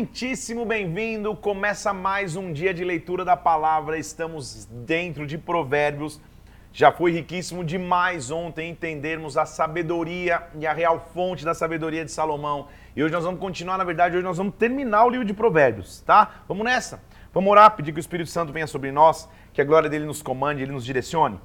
[0.00, 1.36] Muitíssimo bem-vindo!
[1.36, 3.98] Começa mais um dia de leitura da palavra.
[3.98, 6.18] Estamos dentro de Provérbios.
[6.72, 12.10] Já foi riquíssimo demais ontem entendermos a sabedoria e a real fonte da sabedoria de
[12.10, 12.68] Salomão.
[12.96, 16.00] E hoje nós vamos continuar, na verdade, hoje nós vamos terminar o livro de Provérbios,
[16.00, 16.44] tá?
[16.48, 17.02] Vamos nessa.
[17.30, 20.22] Vamos orar, pedir que o Espírito Santo venha sobre nós, que a glória dele nos
[20.22, 21.38] comande, ele nos direcione.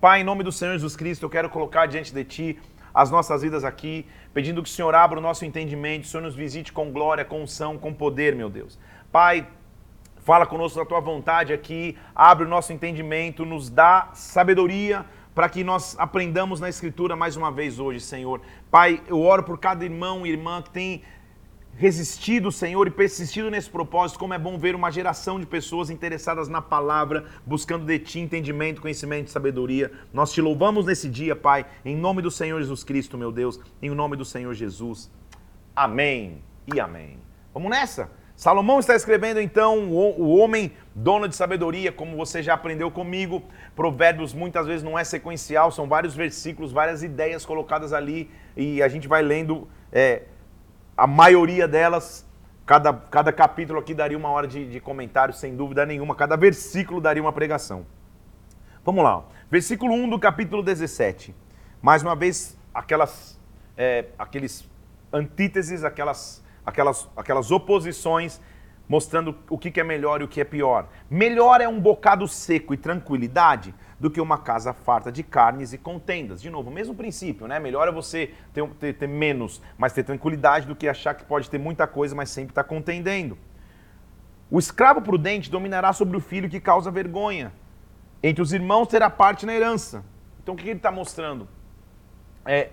[0.00, 2.58] Pai, em nome do Senhor Jesus Cristo, eu quero colocar diante de ti
[2.98, 6.34] as nossas vidas aqui, pedindo que o Senhor abra o nosso entendimento, o Senhor nos
[6.34, 8.76] visite com glória, com unção, com poder, meu Deus.
[9.12, 9.46] Pai,
[10.16, 15.62] fala conosco da tua vontade aqui, abre o nosso entendimento, nos dá sabedoria para que
[15.62, 18.40] nós aprendamos na Escritura mais uma vez hoje, Senhor.
[18.68, 21.02] Pai, eu oro por cada irmão e irmã que tem
[21.78, 26.48] resistido, Senhor, e persistido nesse propósito, como é bom ver uma geração de pessoas interessadas
[26.48, 29.92] na palavra, buscando de Ti entendimento, conhecimento e sabedoria.
[30.12, 33.90] Nós te louvamos nesse dia, Pai, em nome do Senhor Jesus Cristo, meu Deus, em
[33.90, 35.08] nome do Senhor Jesus.
[35.74, 36.42] Amém
[36.74, 37.16] e amém.
[37.54, 38.10] Vamos nessa?
[38.34, 43.44] Salomão está escrevendo então o homem dono de sabedoria, como você já aprendeu comigo.
[43.76, 48.88] Provérbios muitas vezes não é sequencial, são vários versículos, várias ideias colocadas ali e a
[48.88, 49.68] gente vai lendo.
[49.92, 50.22] É,
[50.98, 52.26] a maioria delas,
[52.66, 57.00] cada, cada capítulo aqui daria uma hora de, de comentário, sem dúvida nenhuma, cada versículo
[57.00, 57.86] daria uma pregação.
[58.84, 61.32] Vamos lá, versículo 1 do capítulo 17.
[61.80, 63.38] Mais uma vez, aquelas,
[63.76, 64.68] é, aqueles
[65.12, 68.40] antíteses, aquelas, aquelas, aquelas oposições
[68.88, 70.88] mostrando o que é melhor e o que é pior.
[71.08, 75.78] Melhor é um bocado seco e tranquilidade do que uma casa farta de carnes e
[75.78, 76.40] contendas.
[76.40, 77.58] De novo, mesmo princípio, né?
[77.58, 81.50] Melhor é você ter, ter, ter menos, mas ter tranquilidade do que achar que pode
[81.50, 83.36] ter muita coisa, mas sempre está contendendo.
[84.50, 87.52] O escravo prudente dominará sobre o filho que causa vergonha.
[88.22, 90.04] Entre os irmãos terá parte na herança.
[90.42, 91.48] Então o que ele está mostrando?
[92.46, 92.70] É,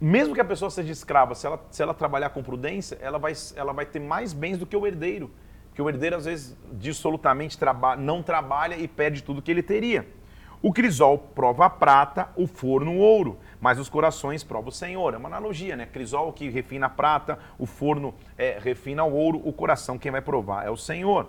[0.00, 3.32] mesmo que a pessoa seja escrava, se ela, se ela trabalhar com prudência, ela vai,
[3.54, 5.30] ela vai ter mais bens do que o herdeiro.
[5.68, 10.08] Porque o herdeiro, às vezes, dissolutamente traba não trabalha e perde tudo que ele teria.
[10.60, 15.14] O crisol prova a prata, o forno o ouro, mas os corações provam o Senhor.
[15.14, 15.86] É uma analogia, né?
[15.86, 20.20] Crisol que refina a prata, o forno é, refina o ouro, o coração quem vai
[20.20, 21.28] provar é o Senhor.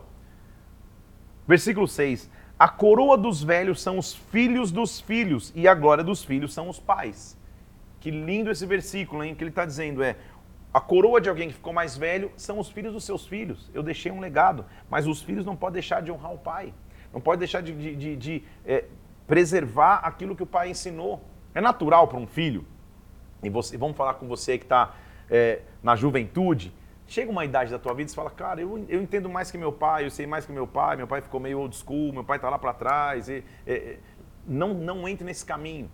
[1.48, 2.30] Versículo 6.
[2.58, 6.68] A coroa dos velhos são os filhos dos filhos, e a glória dos filhos são
[6.68, 7.38] os pais.
[8.00, 9.36] Que lindo esse versículo, hein?
[9.36, 10.16] Que ele está dizendo é:
[10.74, 13.70] a coroa de alguém que ficou mais velho são os filhos dos seus filhos.
[13.74, 16.74] Eu deixei um legado, mas os filhos não podem deixar de honrar o pai.
[17.14, 18.86] Não pode deixar de, de, de, de é,
[19.30, 21.24] preservar aquilo que o pai ensinou.
[21.54, 22.66] É natural para um filho,
[23.44, 24.94] e você, vamos falar com você que está
[25.30, 26.74] é, na juventude,
[27.08, 29.58] chega uma idade da tua vida e você fala, cara, eu, eu entendo mais que
[29.58, 32.24] meu pai, eu sei mais que meu pai, meu pai ficou meio old school, meu
[32.24, 33.30] pai está lá para trás.
[33.30, 33.98] E, é,
[34.46, 35.90] não, não entre nesse caminho.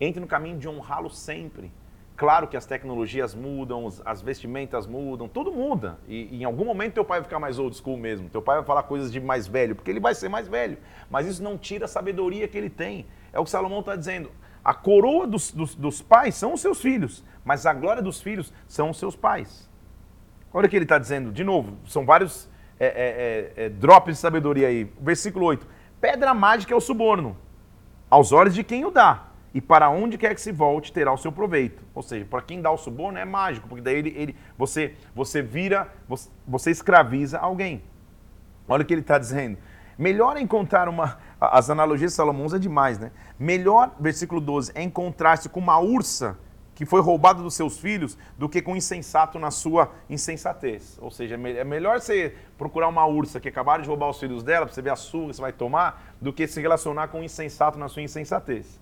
[0.00, 1.72] Entre no caminho de honrá-lo sempre.
[2.20, 5.98] Claro que as tecnologias mudam, as vestimentas mudam, tudo muda.
[6.06, 8.28] E, e, em algum momento teu pai vai ficar mais old school mesmo.
[8.28, 10.76] Teu pai vai falar coisas de mais velho, porque ele vai ser mais velho.
[11.08, 13.06] Mas isso não tira a sabedoria que ele tem.
[13.32, 14.30] É o que Salomão está dizendo.
[14.62, 18.52] A coroa dos, dos, dos, pais são os seus filhos, mas a glória dos filhos
[18.68, 19.66] são os seus pais.
[20.52, 24.16] Olha o que ele está dizendo, de novo, são vários é, é, é, é drops
[24.16, 24.92] de sabedoria aí.
[25.00, 25.66] Versículo 8.
[25.98, 27.34] Pedra mágica é o suborno,
[28.10, 31.18] aos olhos de quem o dá e para onde quer que se volte terá o
[31.18, 31.82] seu proveito.
[31.94, 35.42] Ou seja, para quem dá o suborno é mágico, porque daí ele, ele você, você
[35.42, 37.82] vira, você, você escraviza alguém.
[38.68, 39.58] Olha o que ele está dizendo.
[39.98, 41.18] Melhor encontrar uma.
[41.40, 43.10] As analogias de Salomão é demais, né?
[43.38, 46.38] Melhor, versículo 12, é encontrar-se com uma ursa
[46.74, 50.98] que foi roubada dos seus filhos do que com um insensato na sua insensatez.
[51.02, 54.64] Ou seja, é melhor você procurar uma ursa que acabaram de roubar os filhos dela,
[54.64, 57.22] para você ver a sua que você vai tomar, do que se relacionar com um
[57.22, 58.80] insensato na sua insensatez.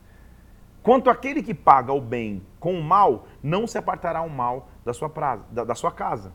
[0.82, 4.92] Quanto aquele que paga o bem com o mal, não se apartará o mal da
[4.92, 6.32] sua, praza, da, da sua casa.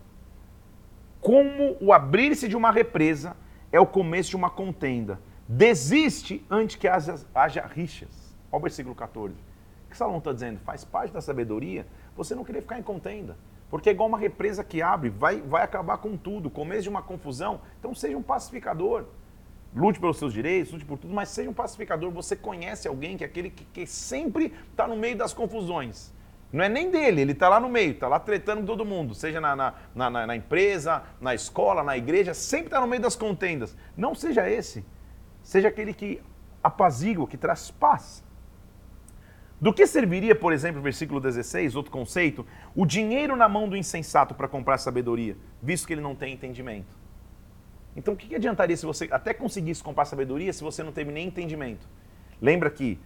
[1.20, 3.36] Como o abrir-se de uma represa
[3.72, 5.20] é o começo de uma contenda.
[5.48, 8.36] Desiste antes que haja, haja rixas.
[8.52, 9.34] Olha o versículo 14.
[9.34, 10.60] O que Salomão está dizendo?
[10.60, 13.38] Faz parte da sabedoria você não querer ficar em contenda.
[13.70, 16.50] Porque é igual uma represa que abre, vai, vai acabar com tudo.
[16.50, 17.62] Começo de uma confusão.
[17.80, 19.06] Então seja um pacificador
[19.76, 22.12] lute pelos seus direitos, lute por tudo, mas seja um pacificador.
[22.12, 26.14] Você conhece alguém que é aquele que, que sempre está no meio das confusões.
[26.52, 29.16] Não é nem dele, ele está lá no meio, está lá tretando com todo mundo,
[29.16, 33.16] seja na, na, na, na empresa, na escola, na igreja, sempre está no meio das
[33.16, 33.76] contendas.
[33.98, 34.86] Não seja esse.
[35.42, 36.22] Seja aquele que
[36.62, 38.24] apazigua, que traz paz.
[39.60, 42.46] Do que serviria, por exemplo, versículo 16, outro conceito,
[42.76, 47.03] o dinheiro na mão do insensato para comprar sabedoria, visto que ele não tem entendimento?
[47.96, 51.12] Então, o que, que adiantaria se você até conseguisse comprar sabedoria se você não teve
[51.12, 51.88] nem entendimento?
[52.42, 53.00] Lembra que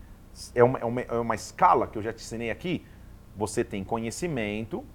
[0.55, 2.85] é uma, é uma, é uma escala que eu já te ensinei aqui?
[3.35, 4.85] Você tem conhecimento,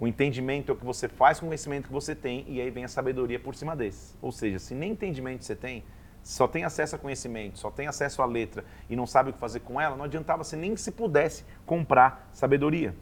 [0.00, 2.70] O entendimento é o que você faz com o conhecimento que você tem e aí
[2.70, 4.14] vem a sabedoria por cima desse.
[4.22, 5.82] Ou seja, se nem entendimento você tem,
[6.22, 9.40] só tem acesso a conhecimento, só tem acesso à letra e não sabe o que
[9.40, 12.94] fazer com ela, não adiantava você nem se pudesse comprar sabedoria.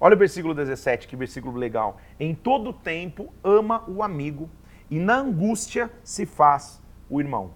[0.00, 1.98] Olha o versículo 17, que versículo legal.
[2.18, 4.50] Em todo tempo ama o amigo
[4.94, 6.80] e na angústia se faz
[7.10, 7.50] o irmão.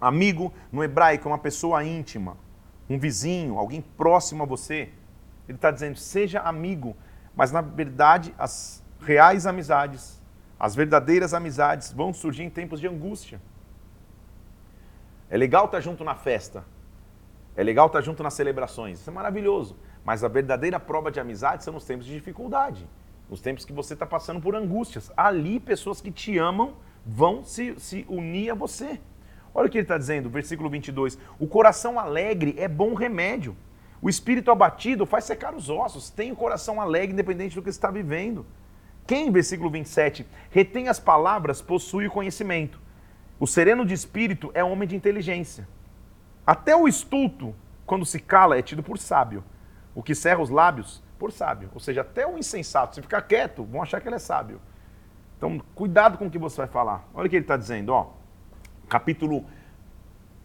[0.00, 2.38] Amigo no hebraico é uma pessoa íntima,
[2.88, 4.88] um vizinho, alguém próximo a você.
[5.46, 6.96] Ele está dizendo, seja amigo,
[7.34, 10.18] mas na verdade as reais amizades,
[10.58, 13.38] as verdadeiras amizades vão surgir em tempos de angústia.
[15.28, 16.64] É legal estar junto na festa.
[17.54, 18.98] É legal estar junto nas celebrações.
[18.98, 19.76] Isso é maravilhoso.
[20.02, 22.88] Mas a verdadeira prova de amizade são nos tempos de dificuldade.
[23.28, 25.10] Nos tempos que você está passando por angústias.
[25.16, 26.74] Ali, pessoas que te amam
[27.04, 29.00] vão se, se unir a você.
[29.54, 31.18] Olha o que ele está dizendo, versículo 22.
[31.38, 33.56] O coração alegre é bom remédio.
[34.02, 36.10] O espírito abatido faz secar os ossos.
[36.10, 38.44] Tem o coração alegre, independente do que está vivendo.
[39.06, 42.80] Quem, versículo 27, retém as palavras, possui o conhecimento.
[43.38, 45.66] O sereno de espírito é homem de inteligência.
[46.46, 49.44] Até o estulto, quando se cala, é tido por sábio.
[49.94, 51.70] O que cerra os lábios, por sábio.
[51.74, 54.60] Ou seja, até o insensato, se ficar quieto, vão achar que ele é sábio.
[55.36, 57.08] Então, cuidado com o que você vai falar.
[57.14, 58.12] Olha o que ele está dizendo, ó.
[58.88, 59.44] Capítulo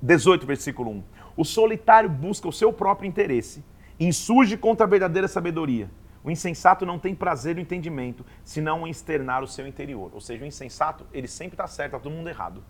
[0.01, 1.03] 18, versículo 1.
[1.38, 3.63] O solitário busca o seu próprio interesse,
[4.00, 5.89] insurge contra a verdadeira sabedoria.
[6.23, 10.12] O insensato não tem prazer no entendimento, senão em externar o seu interior.
[10.13, 12.63] Ou seja, o insensato, ele sempre está certo, está todo mundo errado.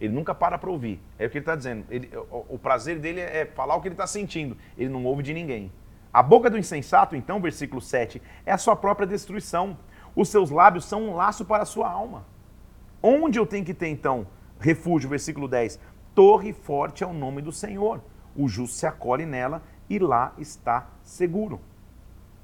[0.00, 1.00] Ele nunca para para ouvir.
[1.18, 1.84] É o que ele está dizendo.
[1.90, 4.56] Ele, o, o, prazer dele é falar o que ele está sentindo.
[4.76, 5.70] Ele não ouve de ninguém.
[6.12, 9.78] A boca do insensato, então, versículo 7, é a sua própria destruição.
[10.14, 12.24] Os seus lábios são um laço para a sua alma.
[13.02, 14.26] Onde eu tenho que ter, então,
[14.58, 15.08] refúgio?
[15.08, 15.78] Versículo 10.
[16.14, 18.02] Torre forte é o nome do Senhor.
[18.36, 21.60] O justo se acolhe nela e lá está seguro.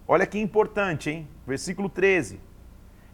[0.07, 1.29] Olha que importante, hein?
[1.45, 2.41] Versículo 13.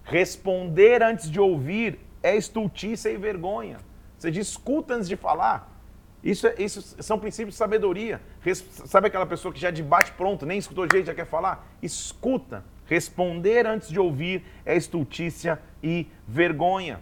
[0.04, 3.78] Responder antes de ouvir é estultícia e vergonha.
[4.18, 5.71] Você diz, escuta antes de falar.
[6.22, 8.20] Isso, é, isso são princípios de sabedoria.
[8.40, 11.26] Res, sabe aquela pessoa que já é de bate pronto, nem escutou jeito, já quer
[11.26, 11.66] falar?
[11.82, 12.64] Escuta.
[12.86, 17.00] Responder antes de ouvir é estultícia e vergonha.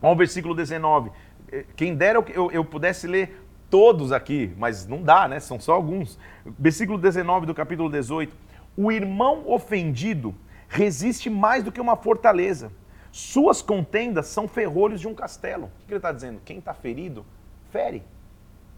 [0.00, 1.10] Olha o versículo 19.
[1.50, 5.40] Eh, quem dera eu, eu, eu pudesse ler todos aqui, mas não dá, né?
[5.40, 6.18] São só alguns.
[6.44, 8.36] Versículo 19 do capítulo 18.
[8.76, 10.34] O irmão ofendido
[10.68, 12.70] resiste mais do que uma fortaleza.
[13.10, 15.66] Suas contendas são ferrolhos de um castelo.
[15.82, 16.40] O que ele está dizendo?
[16.44, 17.26] Quem está ferido,
[17.70, 18.04] fere.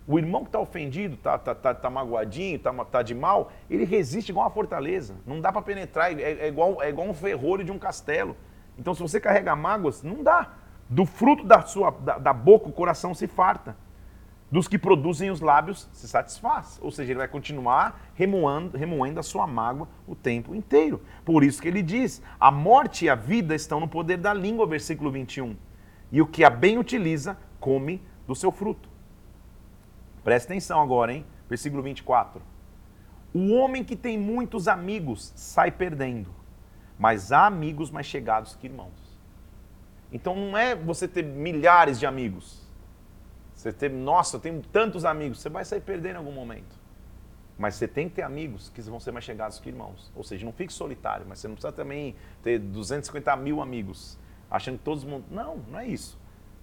[0.06, 3.84] O irmão que está ofendido, está tá, tá, tá magoadinho, está tá de mal, ele
[3.84, 5.14] resiste igual uma fortaleza.
[5.26, 8.36] Não dá para penetrar, é, é, igual, é igual um ferrolho de um castelo.
[8.76, 10.54] Então, se você carrega mágoas, não dá.
[10.88, 13.76] Do fruto da, sua, da, da boca, o coração se farta
[14.52, 16.78] dos que produzem os lábios se satisfaz.
[16.82, 21.00] Ou seja, ele vai continuar remoendo, remoendo a sua mágoa o tempo inteiro.
[21.24, 24.66] Por isso que ele diz: a morte e a vida estão no poder da língua,
[24.66, 25.56] versículo 21.
[26.12, 28.91] E o que a bem utiliza, come do seu fruto.
[30.24, 31.26] Presta atenção agora, hein?
[31.48, 32.42] Versículo 24.
[33.34, 36.30] O homem que tem muitos amigos sai perdendo,
[36.98, 38.92] mas há amigos mais chegados que irmãos.
[40.12, 42.60] Então não é você ter milhares de amigos.
[43.54, 45.40] Você tem, nossa, eu tenho tantos amigos.
[45.40, 46.80] Você vai sair perdendo em algum momento.
[47.58, 50.12] Mas você tem que ter amigos que vão ser mais chegados que irmãos.
[50.14, 54.18] Ou seja, não fique solitário, mas você não precisa também ter 250 mil amigos,
[54.50, 55.04] achando que todos.
[55.04, 56.18] Não, não é isso.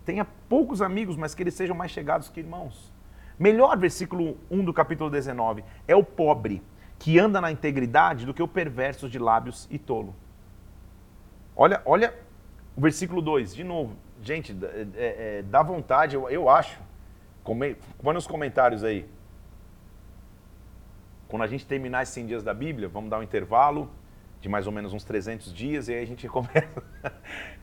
[0.05, 2.91] Tenha poucos amigos, mas que eles sejam mais chegados que irmãos.
[3.39, 6.62] Melhor versículo 1 do capítulo 19 é o pobre
[7.00, 10.13] que anda na integridade do que o perverso de lábios e tolo.
[11.55, 12.13] Olha, olha
[12.75, 13.96] o versículo 2, de novo.
[14.22, 14.53] Gente,
[14.96, 16.77] é, é, dá vontade, eu, eu acho.
[17.46, 19.10] Põe nos comentários aí.
[21.29, 23.89] Quando a gente terminar esses 100 dias da Bíblia, vamos dar um intervalo
[24.41, 26.84] de mais ou menos uns 300 dias e aí a gente começa.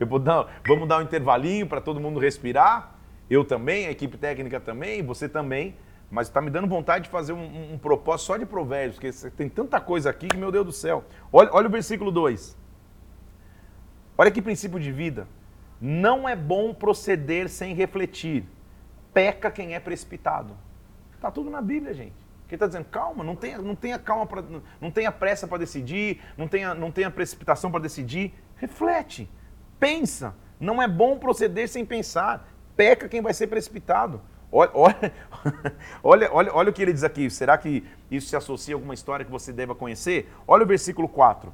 [0.01, 2.96] Eu vou dar, vamos dar um intervalinho para todo mundo respirar.
[3.29, 5.75] Eu também, a equipe técnica também, você também.
[6.09, 9.49] Mas está me dando vontade de fazer um, um, propósito só de provérbios, porque tem
[9.49, 11.05] tanta coisa aqui que, meu Deus do céu.
[11.33, 12.57] Olha, olha o versículo 2.
[14.17, 15.27] Olha que princípio de vida.
[15.81, 18.47] Não é bom proceder sem refletir
[19.17, 20.55] peca quem é precipitado.
[21.15, 22.13] Está tudo na Bíblia, gente.
[22.47, 24.45] Quem está dizendo, calma, não tenha, não tenha calma, pra,
[24.79, 28.35] não tenha pressa para decidir, não tenha, não tenha precipitação para decidir.
[28.57, 29.27] Reflete,
[29.81, 30.35] pensa.
[30.61, 32.47] Não é bom proceder sem pensar.
[32.77, 34.21] Peca quem vai ser precipitado.
[34.53, 34.71] Olha,
[36.03, 37.29] olha, olha, olha, o que ele diz aqui.
[37.31, 40.31] Será que isso se associa a alguma história que você deva conhecer?
[40.47, 41.53] Olha o versículo 4.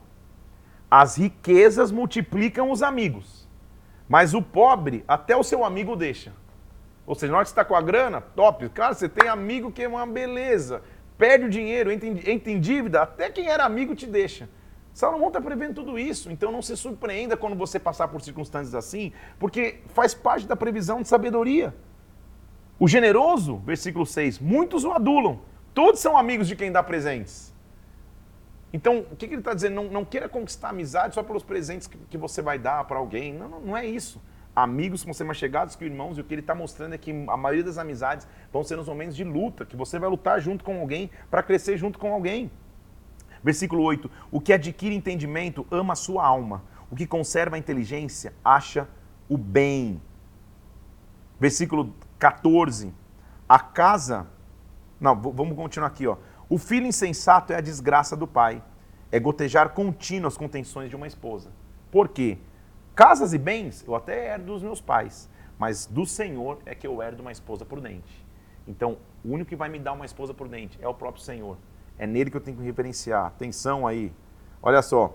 [0.91, 3.49] As riquezas multiplicam os amigos,
[4.09, 6.33] mas o pobre até o seu amigo deixa.
[7.07, 8.69] Ou seja, na hora que você está com a grana, top.
[8.69, 10.83] Cara, você tem amigo que é uma beleza.
[11.17, 14.49] Perde o dinheiro, entra em, entra em dívida, até quem era amigo te deixa.
[14.93, 19.13] Salomão está prevendo tudo isso, então não se surpreenda quando você passar por circunstâncias assim,
[19.39, 21.75] porque faz parte da previsão de sabedoria.
[22.79, 25.41] O generoso, versículo 6, muitos o adulam,
[25.73, 27.53] todos são amigos de quem dá presentes.
[28.73, 29.75] Então, o que, que ele está dizendo?
[29.75, 33.33] Não, não, queira conquistar amizade só pelos presentes que, que você vai dar para alguém.
[33.33, 34.21] Não, não, não, é isso.
[34.57, 37.11] Amigos vão ser mais chegados que irmãos, e o que ele está mostrando é que
[37.29, 40.65] a maioria das amizades vão ser nos momentos de luta, que você vai lutar junto
[40.65, 42.51] com alguém para crescer junto com alguém.
[43.43, 48.33] Versículo 8: O que adquire entendimento ama a sua alma, o que conserva a inteligência
[48.45, 48.89] acha
[49.29, 50.01] o bem.
[51.41, 52.93] Versículo 14:
[53.49, 54.27] A casa.
[55.01, 56.17] Não, vamos continuar aqui, ó.
[56.49, 58.63] O filho insensato é a desgraça do pai,
[59.11, 61.51] é gotejar contínuo as contenções de uma esposa.
[61.91, 62.39] Por quê?
[62.95, 67.03] Casas e bens eu até herdo dos meus pais, mas do Senhor é que eu
[67.03, 68.25] herdo uma esposa prudente.
[68.69, 71.57] Então, o único que vai me dar uma esposa prudente é o próprio Senhor.
[71.99, 73.27] É nele que eu tenho que referenciar.
[73.27, 74.13] Atenção aí.
[74.63, 75.15] Olha só.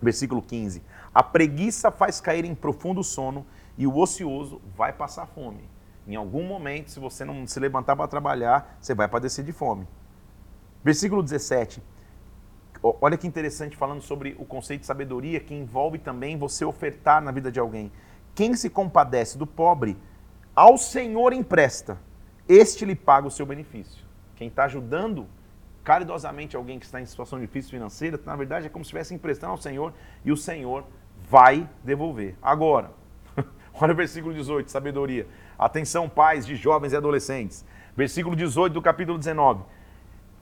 [0.00, 0.82] Versículo 15.
[1.12, 3.44] A preguiça faz cair em profundo sono
[3.76, 5.68] e o ocioso vai passar fome.
[6.06, 9.86] Em algum momento, se você não se levantar para trabalhar, você vai padecer de fome.
[10.82, 11.82] Versículo 17.
[12.82, 17.32] Olha que interessante falando sobre o conceito de sabedoria que envolve também você ofertar na
[17.32, 17.90] vida de alguém.
[18.34, 19.96] Quem se compadece do pobre,
[20.54, 21.98] ao Senhor empresta,
[22.48, 24.06] este lhe paga o seu benefício.
[24.36, 25.26] Quem está ajudando
[25.88, 29.52] caridosamente alguém que está em situação difícil financeira, na verdade é como se estivesse emprestando
[29.52, 30.84] ao Senhor e o Senhor
[31.30, 32.36] vai devolver.
[32.42, 32.90] Agora,
[33.72, 35.26] olha o versículo 18, sabedoria.
[35.58, 37.64] Atenção, pais de jovens e adolescentes.
[37.96, 39.62] Versículo 18 do capítulo 19.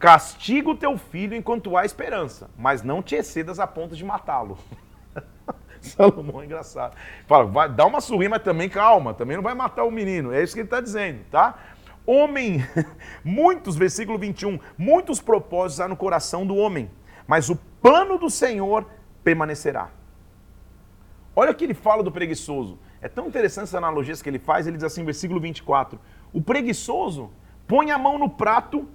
[0.01, 4.59] Castiga o teu filho enquanto há esperança, mas não te excedas a ponto de matá-lo.
[5.81, 6.97] Salomão é engraçado.
[7.29, 10.33] Fala, vai, dá uma surrinha, mas também calma, também não vai matar o menino.
[10.33, 11.57] É isso que ele está dizendo, tá?
[12.07, 12.65] Homem,
[13.25, 16.91] muitos, versículo 21, muitos propósitos há no coração do homem,
[17.27, 18.87] mas o plano do Senhor
[19.25, 19.91] permanecerá.
[21.35, 22.79] Olha o que ele fala do preguiçoso.
[23.03, 24.67] É tão interessante essa analogias que ele faz.
[24.67, 26.01] Ele diz assim, versículo 24:
[26.33, 27.31] O preguiçoso
[27.67, 28.89] põe a mão no prato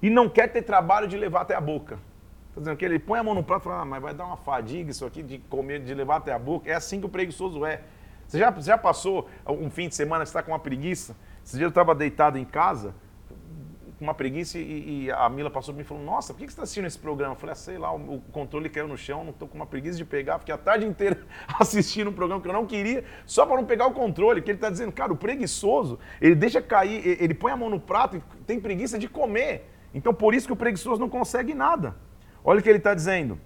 [0.00, 1.98] e não quer ter trabalho de levar até a boca.
[2.48, 4.26] Está dizendo que ele põe a mão no prato e fala, ah, mas vai dar
[4.26, 6.68] uma fadiga isso aqui de comer, de levar até a boca.
[6.70, 7.80] É assim que o preguiçoso é.
[8.26, 11.16] Você já, já passou um fim de semana que está com uma preguiça?
[11.44, 12.94] Esse dia eu estava deitado em casa,
[13.98, 16.46] com uma preguiça, e, e, a Mila passou por mim e falou: Nossa, por que
[16.46, 17.34] você está assistindo esse programa?
[17.34, 19.96] Eu falei: ah, Sei lá, o, controle caiu no chão, não estou com uma preguiça
[19.96, 20.38] de pegar.
[20.38, 21.24] Fiquei a tarde inteira
[21.58, 24.42] assistindo um programa que eu não queria, só para não pegar o controle.
[24.42, 27.80] Que ele está dizendo, cara, o preguiçoso, ele deixa cair, ele põe a mão no
[27.80, 29.70] prato e tem preguiça de comer.
[29.94, 31.96] Então por isso que o preguiçoso não consegue nada.
[32.44, 33.38] Olha o que ele está dizendo.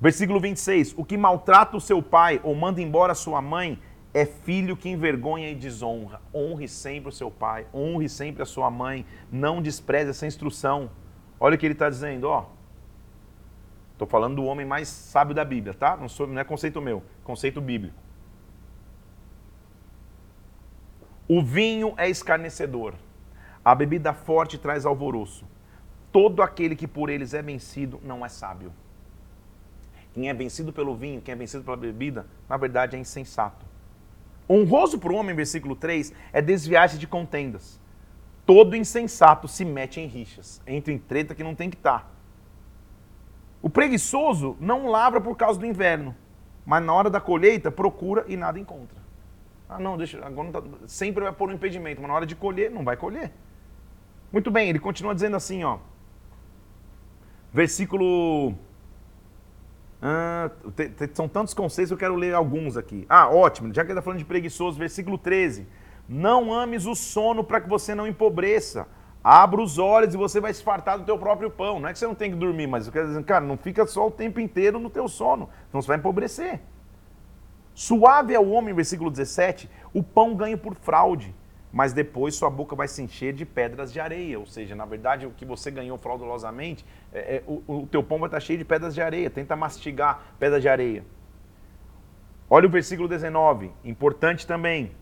[0.00, 3.78] Versículo 26: O que maltrata o seu pai ou manda embora sua mãe
[4.16, 6.22] é filho que envergonha e desonra.
[6.34, 10.90] Honre sempre o seu pai, honre sempre a sua mãe, não despreze essa instrução.
[11.38, 12.46] Olha o que ele está dizendo, ó.
[13.92, 15.98] Estou falando do homem mais sábio da Bíblia, tá?
[15.98, 17.94] Não, sou, não é conceito meu, conceito bíblico.
[21.28, 22.94] O vinho é escarnecedor,
[23.62, 25.44] a bebida forte traz alvoroço.
[26.10, 28.72] Todo aquele que por eles é vencido não é sábio.
[30.14, 33.75] Quem é vencido pelo vinho, quem é vencido pela bebida, na verdade é insensato.
[34.48, 37.80] Honroso para o homem, versículo 3, é desviar-se de contendas.
[38.44, 42.00] Todo insensato se mete em rixas, entra em treta que não tem que estar.
[42.00, 42.06] Tá.
[43.60, 46.14] O preguiçoso não lavra por causa do inverno,
[46.64, 48.96] mas na hora da colheita procura e nada encontra.
[49.68, 52.36] Ah, não, deixa, agora não tá, sempre vai pôr um impedimento, mas na hora de
[52.36, 53.32] colher, não vai colher.
[54.30, 55.78] Muito bem, ele continua dizendo assim, ó.
[57.52, 58.54] Versículo
[60.00, 60.50] ah,
[61.14, 63.06] são tantos conceitos, eu quero ler alguns aqui.
[63.08, 65.66] Ah, ótimo, já que ele está falando de preguiçoso, versículo 13.
[66.08, 68.86] Não ames o sono para que você não empobreça.
[69.24, 71.80] Abra os olhos e você vai se fartar do teu próprio pão.
[71.80, 73.84] Não é que você não tem que dormir, mas eu quero dizer, cara, não fica
[73.86, 76.60] só o tempo inteiro no teu sono, senão você vai empobrecer.
[77.74, 81.34] Suave é o homem, versículo 17, o pão ganha por fraude
[81.76, 84.40] mas depois sua boca vai se encher de pedras de areia.
[84.40, 88.18] Ou seja, na verdade, o que você ganhou fraudulosamente, é, é, o, o teu pão
[88.18, 89.28] vai estar cheio de pedras de areia.
[89.28, 91.04] Tenta mastigar pedras de areia.
[92.48, 94.92] Olha o versículo 19, importante também.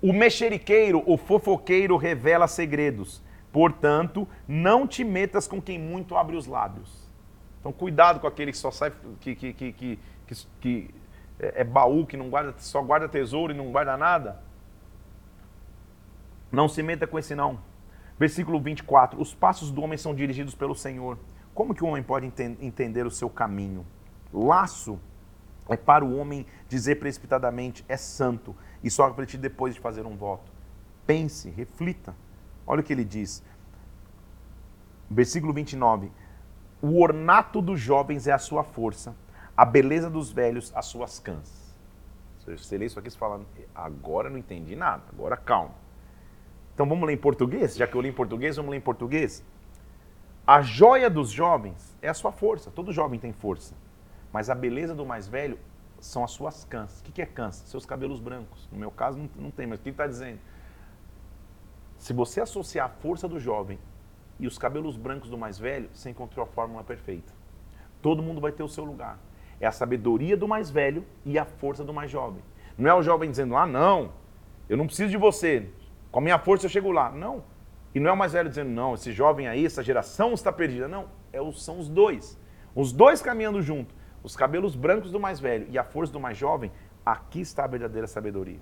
[0.00, 3.20] O mexeriqueiro, o fofoqueiro revela segredos.
[3.50, 7.10] Portanto, não te metas com quem muito abre os lábios.
[7.58, 9.98] Então, cuidado com aquele que só sai, que, que, que, que,
[10.60, 10.94] que
[11.40, 14.48] é, é baú, que não guarda, só guarda tesouro e não guarda nada.
[16.50, 17.60] Não se meta com esse não.
[18.18, 19.20] Versículo 24.
[19.20, 21.18] Os passos do homem são dirigidos pelo Senhor.
[21.54, 23.86] Como que o homem pode ente entender o seu caminho?
[24.32, 24.98] Laço
[25.68, 30.16] é para o homem dizer precipitadamente é santo e só refletir depois de fazer um
[30.16, 30.50] voto.
[31.06, 32.14] Pense, reflita.
[32.66, 33.42] Olha o que ele diz.
[35.10, 36.10] Versículo 29.
[36.82, 39.14] O ornato dos jovens é a sua força,
[39.56, 41.74] a beleza dos velhos as suas cãs.
[42.38, 45.74] Você lê isso aqui e fala, agora não entendi nada, agora calma.
[46.74, 47.76] Então vamos ler em português?
[47.76, 49.44] Já que eu li em português, vamos ler em português?
[50.46, 53.74] A joia dos jovens é a sua força, todo jovem tem força.
[54.32, 55.58] Mas a beleza do mais velho
[56.00, 57.00] são as suas cãs.
[57.00, 57.56] O que é cãs?
[57.66, 58.68] Seus cabelos brancos.
[58.72, 60.38] No meu caso não, tem, mas o que está dizendo?
[61.98, 63.78] Se você associar a força do jovem
[64.38, 67.32] e os cabelos brancos do mais velho, você encontrou a fórmula perfeita.
[68.00, 69.18] Todo mundo vai ter o seu lugar.
[69.60, 72.42] É a sabedoria do mais velho e a força do mais jovem.
[72.78, 74.12] Não é o jovem dizendo, ah, não,
[74.66, 75.68] eu não preciso de você,
[76.10, 77.10] com a minha força eu chego lá.
[77.10, 77.44] Não.
[77.94, 80.86] E não é o mais velho dizendo, não, esse jovem aí, essa geração está perdida.
[80.86, 82.38] Não, é são os dois.
[82.74, 83.94] Os dois caminhando junto.
[84.22, 86.70] Os cabelos brancos do mais velho e a força do mais jovem,
[87.04, 88.60] aqui está a verdadeira sabedoria.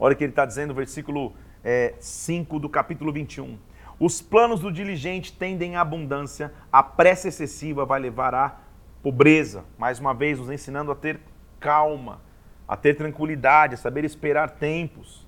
[0.00, 3.58] Olha o que ele está dizendo no versículo é, 5 do capítulo 21.
[4.00, 8.60] Os planos do diligente tendem à abundância, a pressa excessiva vai levar à
[9.02, 9.64] pobreza.
[9.76, 11.20] Mais uma vez, nos ensinando a ter
[11.60, 12.20] calma,
[12.66, 15.27] a ter tranquilidade, a saber esperar tempos.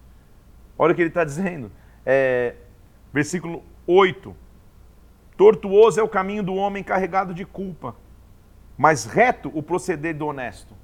[0.82, 1.70] Olha o que ele está dizendo.
[2.06, 2.54] É,
[3.12, 4.34] versículo 8.
[5.36, 7.94] Tortuoso é o caminho do homem carregado de culpa,
[8.78, 10.74] mas reto o proceder do honesto.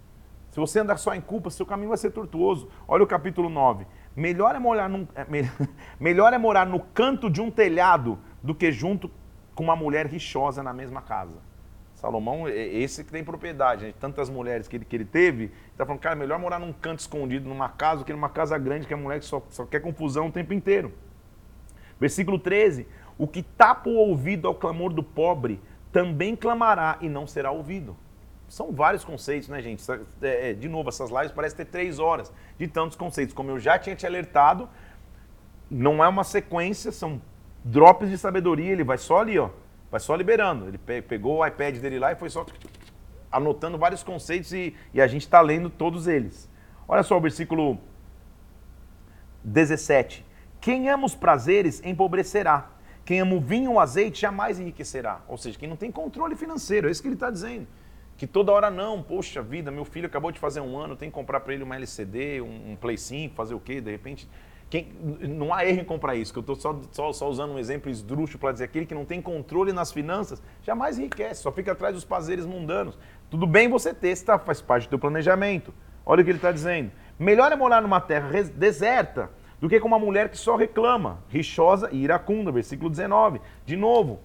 [0.51, 2.69] Se você andar só em culpa, seu caminho vai ser tortuoso.
[2.87, 3.87] Olha o capítulo 9.
[4.15, 5.25] Melhor é, morar num, é,
[5.99, 9.11] melhor é morar no canto de um telhado do que junto
[9.55, 11.39] com uma mulher rixosa na mesma casa.
[11.97, 13.95] Salomão, esse que tem propriedade, né?
[13.99, 17.49] tantas mulheres que ele, que ele teve, está falando, cara, melhor morar num canto escondido,
[17.49, 20.33] numa casa, do que numa casa grande, que a mulher só, só quer confusão o
[20.33, 20.93] tempo inteiro.
[21.99, 22.87] Versículo 13:
[23.17, 25.59] O que tapa o ouvido ao clamor do pobre,
[25.91, 27.97] também clamará e não será ouvido.
[28.47, 29.83] São vários conceitos, né, gente?
[30.21, 33.35] É, é, de novo, essas lives parecem ter três horas de tantos conceitos.
[33.35, 34.69] Como eu já tinha te alertado,
[35.71, 37.21] não é uma sequência, são
[37.65, 39.49] drops de sabedoria, ele vai só ali, ó,
[39.91, 40.67] vai só liberando.
[40.69, 42.47] Ele pegou o iPad dele lá e foi só
[43.31, 46.49] anotando vários conceitos e, e a gente está lendo todos eles.
[46.89, 47.79] Olha só o versículo
[49.45, 50.25] 17.
[50.61, 52.71] Quem ama os prazeres empobrecerá.
[53.05, 55.21] Quem ama o vinho ou azeite jamais enriquecerá.
[55.29, 57.67] Ou seja, quem não tem controle financeiro, é isso que ele está dizendo.
[58.17, 61.15] Que toda hora não, poxa vida, meu filho acabou de fazer um ano, tem que
[61.15, 63.81] comprar para ele uma LCD, um, um, Play 5, fazer o quê?
[63.81, 64.29] De repente,
[64.69, 67.59] quem, não há erro em comprar isso, que eu estou só, só, só, usando um
[67.59, 71.73] exemplo esdrúxulo para dizer aquele que não tem controle nas finanças, jamais enriquece, só fica
[71.73, 72.99] atrás dos prazeres mundanos.
[73.31, 75.73] Tudo bem você ter, tá, faz parte do teu planejamento.
[76.05, 76.91] Olha o que ele está dizendo.
[77.19, 81.89] Melhor é morar numa terra deserta do que com uma mulher que só reclama, rixosa
[81.93, 83.41] e iracunda, versículo 19.
[83.65, 84.21] De novo,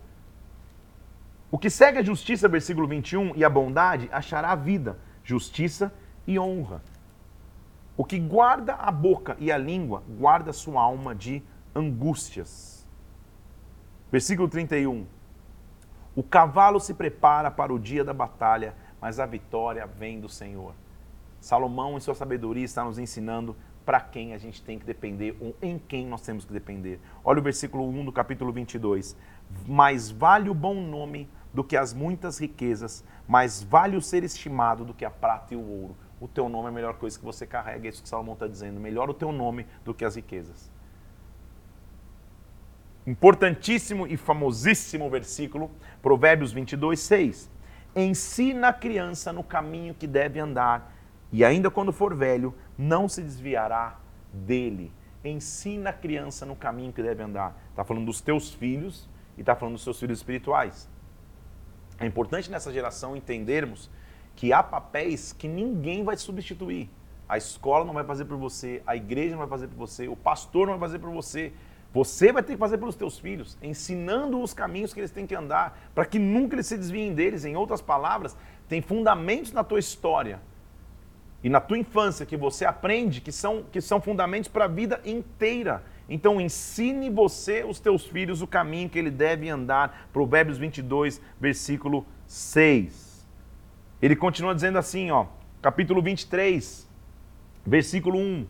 [1.51, 5.93] o que segue a justiça, versículo 21, e a bondade, achará a vida, justiça
[6.25, 6.81] e honra.
[8.01, 11.43] O que guarda a boca e a língua, guarda sua alma de
[11.75, 12.83] angústias.
[14.11, 15.05] Versículo 31.
[16.15, 20.73] O cavalo se prepara para o dia da batalha, mas a vitória vem do Senhor.
[21.39, 25.55] Salomão, em sua sabedoria, está nos ensinando para quem a gente tem que depender, ou
[25.61, 26.99] em quem nós temos que depender.
[27.23, 29.15] Olha o versículo 1 do capítulo 22.
[29.67, 34.83] Mais vale o bom nome do que as muitas riquezas, mais vale o ser estimado
[34.83, 35.95] do que a prata e o ouro.
[36.21, 38.47] O teu nome é a melhor coisa que você carrega, é isso que Salomão está
[38.47, 38.79] dizendo.
[38.79, 40.71] Melhor o teu nome do que as riquezas.
[43.07, 47.49] Importantíssimo e famosíssimo versículo, Provérbios 22, 6.
[47.95, 50.95] Ensina a criança no caminho que deve andar,
[51.31, 53.99] e ainda quando for velho, não se desviará
[54.31, 54.93] dele.
[55.25, 57.59] Ensina a criança no caminho que deve andar.
[57.71, 60.87] Está falando dos teus filhos e está falando dos seus filhos espirituais.
[61.99, 63.89] É importante nessa geração entendermos
[64.35, 66.89] que há papéis que ninguém vai substituir.
[67.27, 70.15] A escola não vai fazer por você, a igreja não vai fazer por você, o
[70.15, 71.53] pastor não vai fazer por você.
[71.93, 75.35] Você vai ter que fazer pelos teus filhos, ensinando os caminhos que eles têm que
[75.35, 77.43] andar, para que nunca eles se desviem deles.
[77.43, 78.35] Em outras palavras,
[78.67, 80.39] tem fundamentos na tua história
[81.43, 85.01] e na tua infância que você aprende que são, que são fundamentos para a vida
[85.03, 85.83] inteira.
[86.07, 90.09] Então ensine você, os teus filhos, o caminho que ele deve andar.
[90.13, 93.10] Provérbios 22, versículo 6.
[94.01, 95.27] Ele continua dizendo assim, ó,
[95.61, 96.89] capítulo 23,
[97.65, 98.47] versículo 1.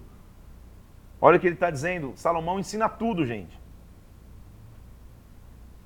[1.19, 2.13] Olha o que ele está dizendo.
[2.15, 3.59] Salomão ensina tudo, gente.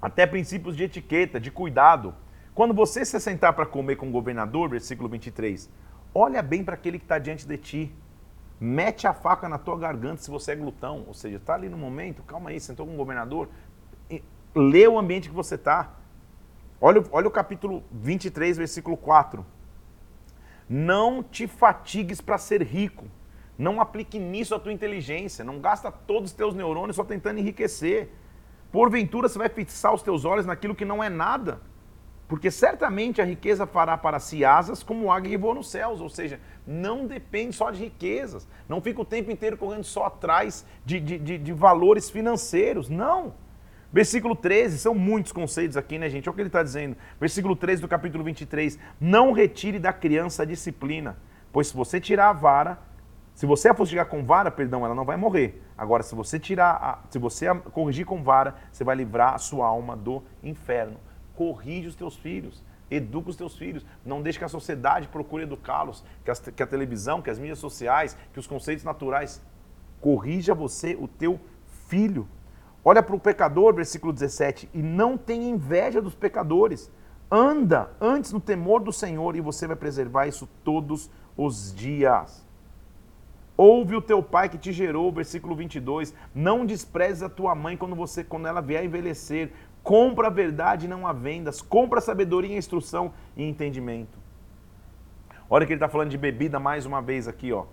[0.02, 2.14] Até princípios de etiqueta, de cuidado.
[2.54, 5.70] Quando você se sentar para comer com o governador, versículo 23,
[6.14, 7.96] olha bem para aquele que está diante de ti
[8.60, 11.04] mete a faca na tua garganta se você é glutão.
[11.08, 13.50] Ou seja, está ali no momento, calma aí, sentou com o governador,
[14.56, 15.94] lê o ambiente que você está.
[16.80, 19.46] Olha, olha o capítulo 23, versículo 4.
[20.68, 23.06] Não te fatigues para ser rico.
[23.58, 25.46] Não aplique nisso a tua inteligência.
[25.46, 28.10] Não gasta todos os teus neurônios só tentando enriquecer.
[28.72, 31.62] Porventura você vai fixar os teus olhos naquilo que não é nada.
[32.28, 36.02] Porque certamente a riqueza fará para si asas como águia que voa nos céus.
[36.02, 38.48] Ou seja, não depende só de riquezas.
[38.68, 42.90] Não fica o tempo inteiro correndo só atrás de, de, de, de valores financeiros.
[42.90, 43.34] Não.
[43.92, 46.28] Versículo 13, são muitos conceitos aqui, né, gente?
[46.28, 46.98] Olha o que ele está dizendo.
[47.20, 48.78] Versículo 13 do capítulo 23.
[49.00, 51.18] Não retire da criança a disciplina,
[51.52, 52.78] pois se você tirar a vara,
[53.34, 55.62] se você a fustigar com vara, perdão, ela não vai morrer.
[55.78, 59.38] Agora, se você tirar, a, se você a corrigir com vara, você vai livrar a
[59.38, 60.98] sua alma do inferno
[61.36, 66.04] corrige os teus filhos, educa os teus filhos, não deixe que a sociedade procure educá-los,
[66.24, 69.42] que, que, a televisão, que as mídias sociais, que os conceitos naturais.
[70.00, 71.40] Corrija você, o teu
[71.88, 72.28] filho.
[72.88, 76.92] Olha para o pecador, versículo 17, e não tenha inveja dos pecadores.
[77.32, 82.46] Anda antes no temor do Senhor e você vai preservar isso todos os dias.
[83.58, 86.14] Ouve o teu pai que te gerou, versículo 22.
[86.36, 89.52] Não desprezes a tua mãe quando você quando ela vier a envelhecer,
[89.86, 91.62] Compra a verdade, não há vendas.
[91.62, 94.18] Compra a sabedoria, instrução e entendimento.
[95.48, 97.66] Olha que ele está falando de bebida mais uma vez aqui, ó.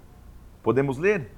[0.62, 1.30] Podemos ler?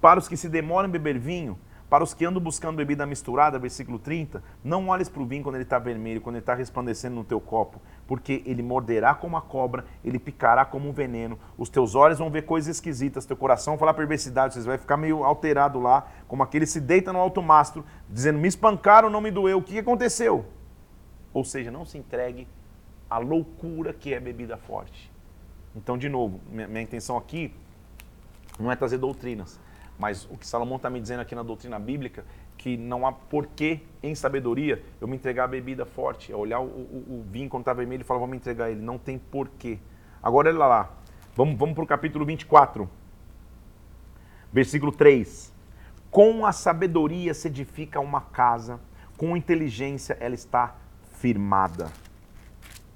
[0.00, 1.56] Para os que se demoram em beber vinho,
[1.92, 5.56] para os que andam buscando bebida misturada, versículo 30, não olhes para o vinho quando
[5.56, 9.42] ele está vermelho, quando ele está resplandecendo no teu copo, porque ele morderá como a
[9.42, 13.76] cobra, ele picará como um veneno, os teus olhos vão ver coisas esquisitas, teu coração
[13.76, 17.84] falar perversidade, você vai ficar meio alterado lá, como aquele se deita no alto mastro,
[18.08, 20.46] dizendo, me espancaram, não me doeu, o que aconteceu?
[21.34, 22.48] Ou seja, não se entregue
[23.10, 25.12] à loucura que é bebida forte.
[25.76, 27.54] Então, de novo, minha intenção aqui
[28.58, 29.60] não é trazer doutrinas,
[30.02, 32.24] mas o que Salomão está me dizendo aqui na doutrina bíblica,
[32.58, 36.64] que não há porquê em sabedoria eu me entregar a bebida forte, é olhar o,
[36.64, 38.82] o, o vinho quando está vermelho e falar, vamos entregar ele.
[38.82, 39.78] Não tem porquê.
[40.20, 40.90] Agora olha lá,
[41.36, 42.90] vamos, vamos para o capítulo 24,
[44.52, 45.52] versículo 3.
[46.10, 48.80] Com a sabedoria se edifica uma casa,
[49.16, 50.74] com inteligência ela está
[51.12, 51.92] firmada.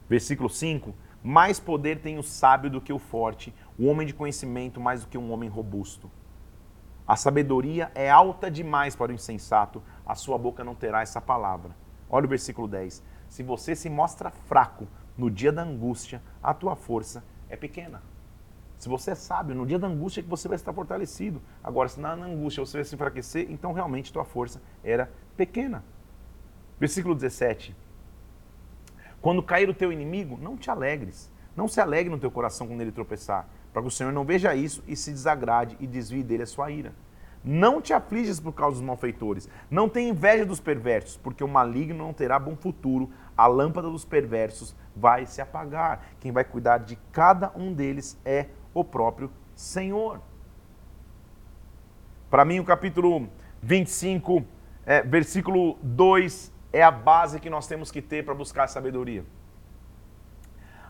[0.08, 0.92] Versículo 5.
[1.22, 5.06] Mais poder tem o sábio do que o forte, o homem de conhecimento mais do
[5.06, 6.10] que um homem robusto.
[7.06, 11.70] A sabedoria é alta demais para o insensato, a sua boca não terá essa palavra.
[12.10, 13.02] Olha o versículo 10.
[13.28, 18.02] Se você se mostra fraco no dia da angústia, a tua força é pequena.
[18.78, 21.40] Se você é sábio, no dia da angústia é que você vai estar fortalecido.
[21.62, 25.84] Agora, se na angústia você vai se enfraquecer, então realmente tua força era pequena.
[26.78, 27.74] Versículo 17.
[29.20, 31.30] Quando cair o teu inimigo, não te alegres.
[31.56, 34.54] Não se alegre no teu coração quando ele tropeçar, para que o Senhor não veja
[34.54, 36.94] isso e se desagrade e desvie dele a sua ira.
[37.44, 41.98] Não te afliges por causa dos malfeitores, não tenha inveja dos perversos, porque o maligno
[41.98, 46.06] não terá bom futuro, a lâmpada dos perversos vai se apagar.
[46.20, 50.22] Quem vai cuidar de cada um deles é o próprio Senhor.
[52.30, 53.28] Para mim, o capítulo
[53.60, 54.42] 25,
[54.86, 59.22] é, versículo 2, é a base que nós temos que ter para buscar sabedoria.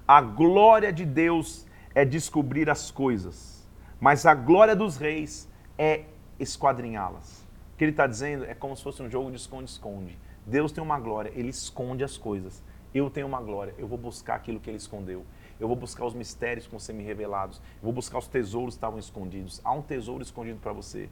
[0.06, 1.65] A glória de Deus
[1.96, 3.66] é descobrir as coisas,
[3.98, 6.04] mas a glória dos reis é
[6.38, 7.42] esquadrinhá-las.
[7.72, 10.18] O que ele está dizendo é como se fosse um jogo de esconde-esconde.
[10.44, 12.62] Deus tem uma glória, ele esconde as coisas.
[12.94, 15.24] Eu tenho uma glória, eu vou buscar aquilo que ele escondeu.
[15.58, 17.62] Eu vou buscar os mistérios que vão ser me revelados.
[17.76, 19.62] Eu vou buscar os tesouros que estavam escondidos.
[19.64, 21.08] Há um tesouro escondido para você.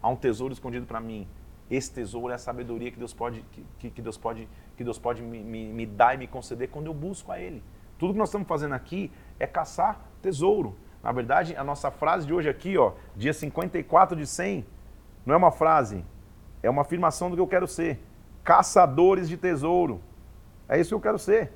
[0.00, 1.26] Há um tesouro escondido para mim.
[1.68, 3.44] Esse tesouro é a sabedoria que Deus pode,
[3.80, 6.86] que, que Deus pode, que Deus pode me, me, me dar e me conceder quando
[6.86, 7.60] eu busco a Ele.
[7.98, 10.76] Tudo que nós estamos fazendo aqui é caçar tesouro.
[11.02, 14.64] Na verdade, a nossa frase de hoje aqui, ó, dia 54 de 100,
[15.26, 16.04] não é uma frase,
[16.62, 18.00] é uma afirmação do que eu quero ser.
[18.44, 20.00] Caçadores de tesouro.
[20.68, 21.52] É isso que eu quero ser.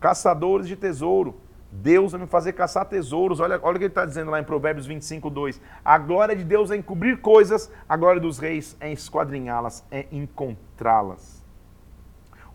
[0.00, 1.40] Caçadores de tesouro.
[1.70, 3.40] Deus vai me fazer caçar tesouros.
[3.40, 5.60] Olha, olha o que ele está dizendo lá em Provérbios 25, 2.
[5.82, 11.42] A glória de Deus é encobrir coisas, a glória dos reis é esquadrinhá-las, é encontrá-las.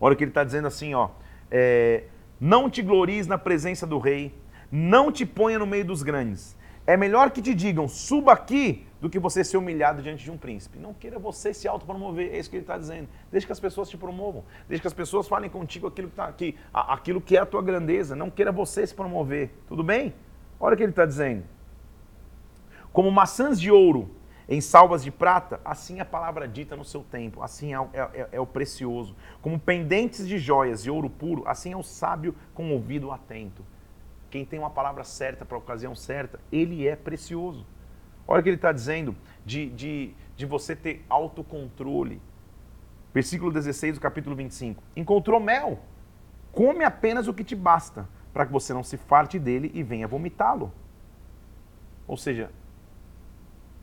[0.00, 1.08] Olha o que ele está dizendo assim, ó.
[1.50, 2.04] É,
[2.40, 4.32] não te glories na presença do rei,
[4.70, 6.56] não te ponha no meio dos grandes.
[6.86, 10.36] É melhor que te digam, suba aqui, do que você ser humilhado diante de um
[10.36, 10.78] príncipe.
[10.78, 13.08] Não queira você se autopromover, é isso que ele está dizendo.
[13.30, 14.44] Deixe que as pessoas te promovam.
[14.68, 17.62] Deixe que as pessoas falem contigo aquilo que, tá aqui, aquilo que é a tua
[17.62, 18.16] grandeza.
[18.16, 19.50] Não queira você se promover.
[19.68, 20.14] Tudo bem?
[20.58, 21.44] Olha o que ele está dizendo.
[22.92, 24.10] Como maçãs de ouro
[24.48, 28.00] em salvas de prata, assim é a palavra dita no seu tempo, assim é, é,
[28.00, 29.14] é, é o precioso.
[29.42, 33.62] Como pendentes de joias de ouro puro, assim é o sábio com o ouvido atento.
[34.30, 37.66] Quem tem uma palavra certa para a ocasião certa, ele é precioso.
[38.26, 42.20] Olha o que ele está dizendo de, de, de você ter autocontrole.
[43.14, 44.82] Versículo 16 do capítulo 25.
[44.94, 45.78] Encontrou mel,
[46.52, 50.06] come apenas o que te basta, para que você não se farte dele e venha
[50.06, 50.72] vomitá-lo.
[52.06, 52.50] Ou seja,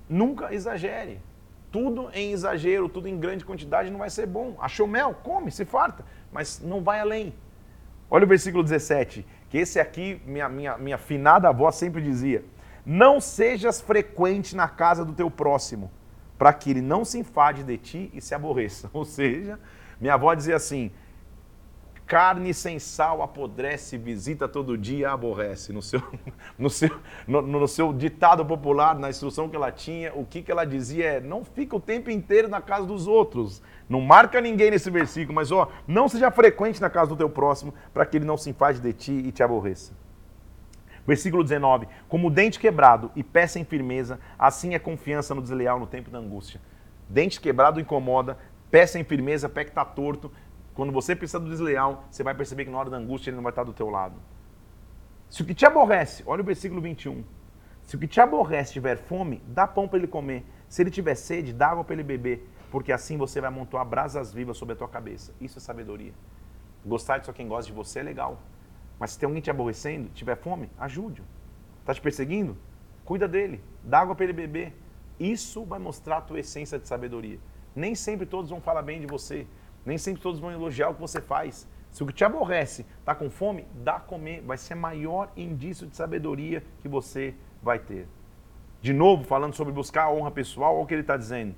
[0.07, 1.19] nunca exagere.
[1.71, 4.55] Tudo em exagero, tudo em grande quantidade não vai ser bom.
[4.59, 5.13] Achou mel?
[5.23, 7.33] Come, se farta, mas não vai além.
[8.09, 12.43] Olha o versículo 17, que esse aqui, minha, minha, minha finada avó sempre dizia:
[12.85, 15.91] Não sejas frequente na casa do teu próximo,
[16.37, 18.89] para que ele não se enfade de ti e se aborreça.
[18.93, 19.59] Ou seja,
[19.99, 20.91] minha avó dizia assim:
[22.07, 25.73] Carne sem sal apodrece, visita todo dia aborrece.
[25.73, 26.01] No seu,
[26.57, 26.89] no, seu,
[27.27, 31.05] no, no, seu ditado popular, na instrução que ela tinha, o que, que ela dizia
[31.05, 33.61] é: não fica o tempo inteiro na casa dos outros.
[33.89, 37.73] Não marca ninguém nesse versículo, mas ó, não seja frequente na casa do teu próximo,
[37.93, 39.93] para que ele não se enfade de ti e te aborreça.
[41.07, 45.87] Versículo 19: Como dente quebrado e pé sem firmeza, assim é confiança no desleal no
[45.87, 46.61] tempo da angústia.
[47.09, 48.37] Dente quebrado incomoda,
[48.69, 50.31] pé sem firmeza, pé que está torto,
[50.75, 53.43] quando você precisa do desleal, você vai perceber que na hora da angústia ele não
[53.43, 54.15] vai estar do teu lado.
[55.29, 57.23] Se o que te aborrece, olha o versículo 21.
[57.81, 60.45] Se o que te aborrece tiver fome, dá pão para ele comer.
[60.67, 62.49] Se ele tiver sede, dá água para ele beber.
[62.69, 65.33] Porque assim você vai amontoar brasas vivas sobre a tua cabeça.
[65.39, 66.13] Isso é sabedoria.
[66.85, 68.41] Gostar de só quem gosta de você é legal.
[68.99, 71.23] Mas se tem alguém te aborrecendo, tiver fome, ajude-o.
[71.79, 72.57] Está te perseguindo?
[73.05, 73.63] Cuida dele.
[73.83, 74.75] Dá água para ele beber.
[75.19, 77.39] Isso vai mostrar a tua essência de sabedoria.
[77.75, 79.47] Nem sempre todos vão falar bem de você.
[79.85, 81.67] Nem sempre todos vão elogiar o que você faz.
[81.91, 84.41] Se o que te aborrece está com fome, dá a comer.
[84.41, 88.07] Vai ser maior indício de sabedoria que você vai ter.
[88.81, 91.55] De novo, falando sobre buscar a honra pessoal, olha o que ele está dizendo.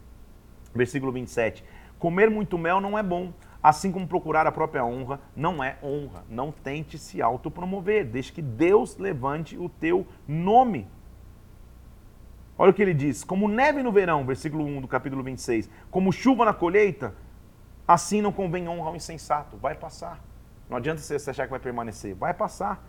[0.76, 1.64] Versículo 27.
[1.98, 6.24] Comer muito mel não é bom, assim como procurar a própria honra não é honra.
[6.30, 10.88] Não tente se autopromover, desde que Deus levante o teu nome.
[12.58, 16.12] Olha o que ele diz: como neve no verão, versículo 1 do capítulo 26, como
[16.12, 17.14] chuva na colheita,
[17.88, 19.56] Assim não convém honra ao insensato.
[19.58, 20.22] Vai passar.
[20.70, 22.14] Não adianta você achar que vai permanecer.
[22.14, 22.84] Vai passar.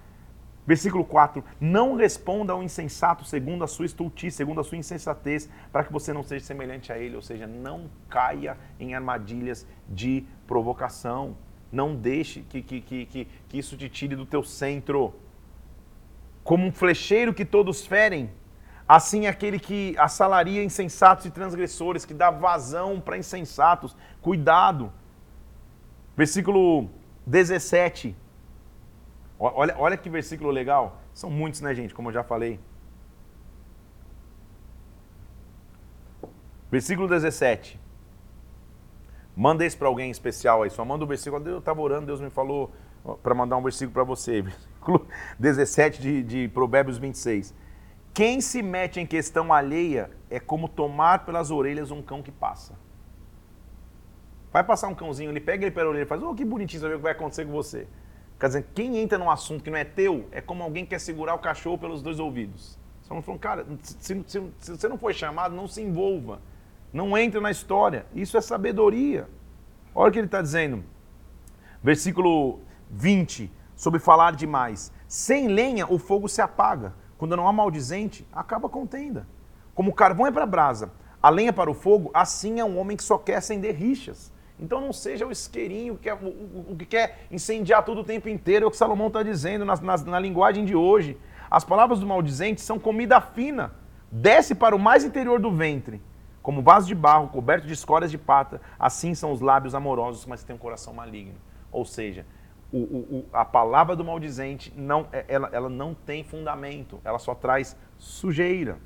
[0.67, 5.83] Versículo 4: Não responda ao insensato segundo a sua estultice, segundo a sua insensatez, para
[5.83, 11.37] que você não seja semelhante a ele, ou seja, não caia em armadilhas de provocação.
[11.73, 15.15] Não deixe que, que, que, que, que isso te tire do teu centro.
[16.45, 18.31] Como um flecheiro que todos ferem,
[18.89, 23.95] Assim aquele que assalaria insensatos e transgressores, que dá vazão para insensatos.
[24.23, 24.91] Cuidado.
[26.17, 26.89] Versículo
[27.27, 28.17] 17.
[29.39, 31.03] Olha, olha que versículo legal.
[31.13, 31.95] São muitos, né, gente?
[31.95, 32.59] Como eu já falei.
[36.71, 37.79] Versículo 17.
[39.37, 40.71] Manda esse para alguém especial aí.
[40.71, 41.47] Só manda o versículo.
[41.47, 42.73] Eu estava orando, Deus me falou
[43.23, 44.43] para mandar um versículo para você.
[44.89, 45.07] Versículo
[45.39, 47.55] 17 de, de Provérbios 26.
[48.19, 52.75] Quem se mete em questão alheia é como tomar pelas orelhas um cão que passa.
[54.53, 56.95] Vai passar um cãozinho, ele pega ele pela orelha e faz, oh, que bonitinho, saber
[56.95, 57.87] o que vai acontecer com você.
[58.41, 60.99] Quer dizer, quem entra num assunto que não é teu, é como alguém que quer
[60.99, 62.77] segurar o cachorro pelos dois ouvidos.
[63.03, 66.41] Você não cara, se, se, se você não foi chamado, não se envolva.
[66.93, 68.05] Não entre na história.
[68.13, 69.29] Isso é sabedoria.
[69.95, 70.83] Olha o que ele está dizendo.
[71.81, 72.59] Versículo
[72.91, 74.93] 20, sobre falar demais.
[75.07, 79.27] Sem lenha o fogo se apaga quando não há maldizente, acaba a contenda.
[79.75, 82.79] Como o carvão é para a brasa, a lenha para o fogo, assim é um
[82.79, 84.33] homem que só quer acender rixas.
[84.59, 88.05] Então não seja o isqueirinho que, é, o, o, o, que quer incendiar tudo o
[88.05, 91.17] tempo inteiro, é o que Salomão está dizendo na, na, linguagem de hoje.
[91.51, 93.73] As palavras do maldizente são comida fina,
[94.11, 96.01] desce para o mais interior do ventre.
[96.43, 100.43] Como vaso de barro coberto de escórias de pata, assim são os lábios amorosos, mas
[100.43, 101.35] têm um coração maligno.
[101.71, 102.25] Ou seja,
[102.73, 107.35] o, o, a palavra do maldizente não, é, ela, ela não tem fundamento, ela só
[107.35, 108.79] traz sujeira.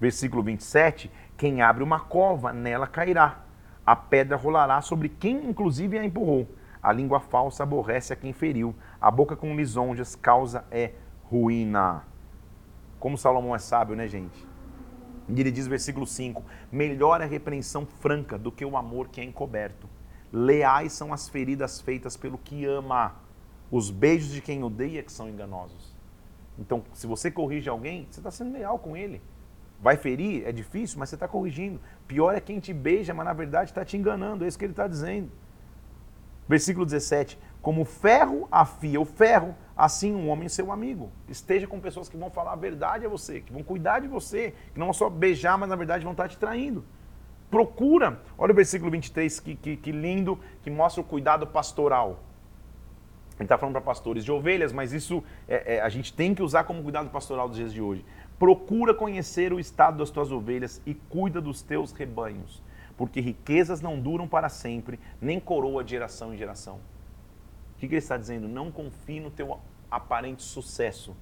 [0.00, 3.44] Versículo 27, quem abre uma cova, nela cairá.
[3.86, 6.48] A pedra rolará sobre quem inclusive a empurrou.
[6.82, 8.74] A língua falsa aborrece a quem feriu.
[9.00, 10.92] A boca com lisonjas causa é
[11.24, 12.04] ruína.
[12.98, 14.46] Como Salomão é sábio, né, gente?
[15.28, 19.20] E ele diz, versículo 5: Melhor é a repreensão franca do que o amor que
[19.20, 19.88] é encoberto.
[20.34, 23.14] Leais são as feridas feitas pelo que ama.
[23.70, 25.94] Os beijos de quem odeia que são enganosos.
[26.58, 29.22] Então, se você corrige alguém, você está sendo leal com ele.
[29.80, 31.80] Vai ferir, é difícil, mas você está corrigindo.
[32.08, 34.44] Pior é quem te beija, mas na verdade está te enganando.
[34.44, 35.30] É isso que ele está dizendo.
[36.48, 41.12] Versículo 17: Como ferro afia o ferro, assim um homem seu amigo.
[41.28, 44.52] Esteja com pessoas que vão falar a verdade a você, que vão cuidar de você,
[44.72, 46.84] que não vão só beijar, mas na verdade vão estar tá te traindo.
[47.54, 48.20] Procura.
[48.36, 52.18] Olha o versículo 23, que, que, que lindo, que mostra o cuidado pastoral.
[53.36, 56.42] Ele está falando para pastores de ovelhas, mas isso é, é, a gente tem que
[56.42, 58.04] usar como cuidado pastoral dos dias de hoje.
[58.40, 62.60] Procura conhecer o estado das tuas ovelhas e cuida dos teus rebanhos,
[62.96, 66.80] porque riquezas não duram para sempre, nem coroa de geração em geração.
[67.76, 68.48] O que, que ele está dizendo?
[68.48, 71.14] Não confie no teu aparente sucesso.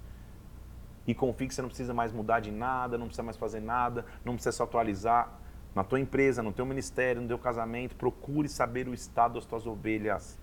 [1.07, 4.07] E confie que você não precisa mais mudar de nada, não precisa mais fazer nada,
[4.25, 5.42] não precisa se atualizar
[5.75, 9.67] na tua empresa, no teu ministério, no teu casamento, procure saber o estado das tuas
[9.67, 10.39] ovelhas.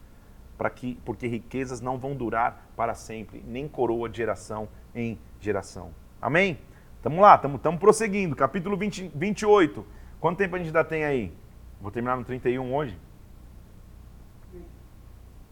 [0.57, 5.91] para que, porque riquezas não vão durar para sempre, nem coroa de geração em geração.
[6.21, 6.59] Amém?
[7.01, 8.35] Tamo lá, estamos prosseguindo.
[8.35, 9.85] Capítulo 20, 28.
[10.19, 11.33] Quanto tempo a gente ainda tem aí?
[11.79, 12.99] Vou terminar no 31 hoje?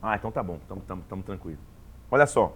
[0.02, 1.60] Ah, então tá bom, estamos tranquilos.
[2.12, 2.56] Olha só.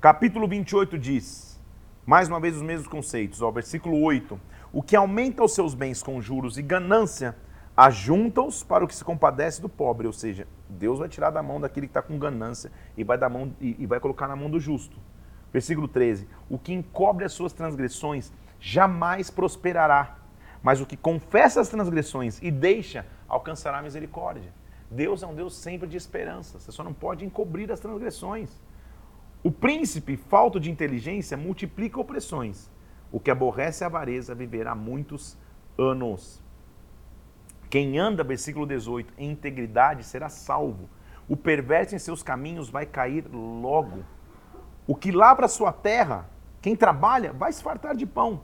[0.00, 1.60] Capítulo 28 diz,
[2.06, 4.40] mais uma vez os mesmos conceitos, ó, versículo 8.
[4.72, 7.36] O que aumenta os seus bens com juros e ganância,
[7.76, 10.06] ajunta-os para o que se compadece do pobre.
[10.06, 13.28] Ou seja, Deus vai tirar da mão daquele que está com ganância e vai, dar
[13.28, 14.98] mão, e, e vai colocar na mão do justo.
[15.52, 16.28] Versículo 13.
[16.50, 20.18] O que encobre as suas transgressões jamais prosperará,
[20.62, 24.52] mas o que confessa as transgressões e deixa alcançará misericórdia.
[24.90, 26.58] Deus é um Deus sempre de esperança.
[26.58, 28.50] Você só não pode encobrir as transgressões.
[29.42, 32.70] O príncipe, falto de inteligência, multiplica opressões.
[33.10, 35.36] O que aborrece a avareza viverá muitos
[35.78, 36.42] anos.
[37.70, 40.88] Quem anda, versículo 18, em integridade será salvo.
[41.28, 44.04] O perverso em seus caminhos vai cair logo.
[44.86, 46.28] O que labra sua terra,
[46.62, 48.40] quem trabalha, vai se fartar de pão.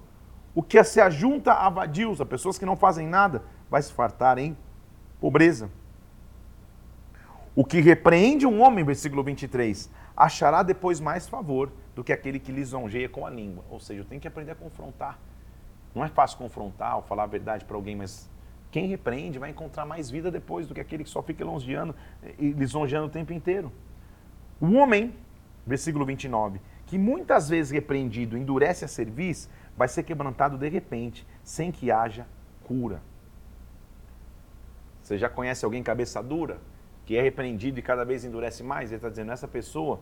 [0.54, 4.38] O que se ajunta a vadios, a pessoas que não fazem nada, vai se fartar
[4.38, 4.56] em
[5.20, 5.70] pobreza.
[7.56, 12.52] O que repreende um homem, versículo 23, achará depois mais favor do que aquele que
[12.52, 13.64] lisonjeia com a língua.
[13.70, 15.18] Ou seja, eu tenho que aprender a confrontar.
[15.94, 18.28] Não é fácil confrontar ou falar a verdade para alguém, mas
[18.70, 21.94] quem repreende vai encontrar mais vida depois do que aquele que só fica lisonjeando
[22.38, 23.72] lisonjeando o tempo inteiro.
[24.60, 25.14] O homem,
[25.64, 31.70] versículo 29, que muitas vezes repreendido endurece a cerviz, vai ser quebrantado de repente, sem
[31.70, 32.26] que haja
[32.64, 33.00] cura.
[35.02, 36.58] Você já conhece alguém cabeça dura?
[37.04, 40.00] que é repreendido e cada vez endurece mais, ele está dizendo, essa pessoa,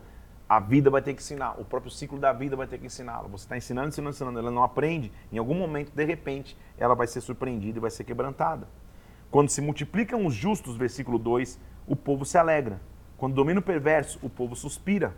[0.55, 3.27] a vida vai ter que ensinar, o próprio ciclo da vida vai ter que ensiná-la.
[3.27, 7.07] Você está ensinando, ensinando, ensinando, ela não aprende, em algum momento, de repente, ela vai
[7.07, 8.67] ser surpreendida e vai ser quebrantada.
[9.31, 12.79] Quando se multiplicam os justos, versículo 2, o povo se alegra.
[13.17, 15.15] Quando domina o perverso, o povo suspira.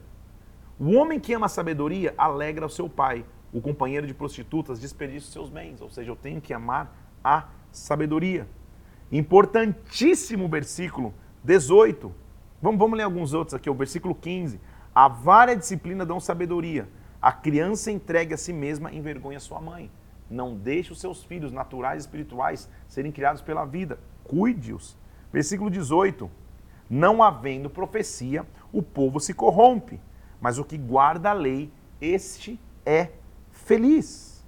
[0.80, 3.26] O homem que ama a sabedoria alegra o seu pai.
[3.52, 5.82] O companheiro de prostitutas desperdiça os seus bens.
[5.82, 8.48] Ou seja, eu tenho que amar a sabedoria.
[9.12, 12.10] Importantíssimo versículo 18.
[12.62, 14.62] Vamos, vamos ler alguns outros aqui, o versículo 15.
[14.96, 16.88] A vara disciplina dão sabedoria.
[17.22, 19.92] A criança entregue a si mesma envergonha sua mãe.
[20.30, 24.00] Não deixe os seus filhos naturais e espirituais serem criados pela vida.
[24.24, 24.98] Cuide-os.
[25.34, 26.32] Versículo 18.
[26.90, 30.00] Não havendo profecia, o povo se corrompe,
[30.40, 33.10] mas o que guarda a lei, este é
[33.52, 34.46] feliz.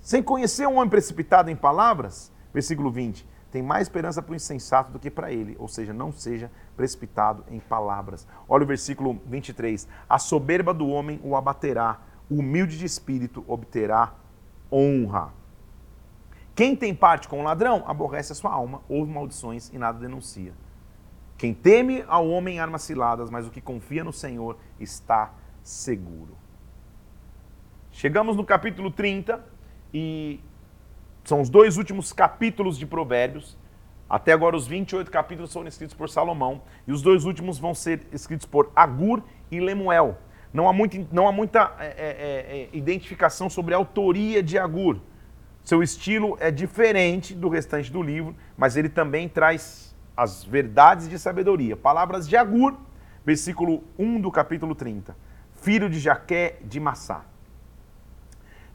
[0.00, 4.90] Sem conhecer um homem precipitado em palavras, versículo 20, tem mais esperança para o insensato
[4.90, 8.26] do que para ele, ou seja, não seja precipitado em palavras.
[8.48, 9.86] Olha o versículo 23.
[10.08, 14.12] A soberba do homem o abaterá, o humilde de espírito obterá
[14.72, 15.32] honra.
[16.52, 20.52] Quem tem parte com o ladrão aborrece a sua alma, ouve maldições e nada denuncia.
[21.38, 26.36] Quem teme ao homem armas ciladas, mas o que confia no Senhor está seguro.
[27.92, 29.40] Chegamos no capítulo 30
[29.92, 30.40] e
[31.24, 33.56] são os dois últimos capítulos de Provérbios.
[34.08, 36.62] Até agora, os 28 capítulos foram escritos por Salomão.
[36.86, 40.18] E os dois últimos vão ser escritos por Agur e Lemuel.
[40.52, 44.58] Não há, muito, não há muita é, é, é, é, identificação sobre a autoria de
[44.58, 45.00] Agur.
[45.64, 51.18] Seu estilo é diferente do restante do livro, mas ele também traz as verdades de
[51.18, 51.74] sabedoria.
[51.74, 52.76] Palavras de Agur,
[53.24, 55.16] versículo 1 do capítulo 30.
[55.54, 57.24] Filho de Jaqué de Massá.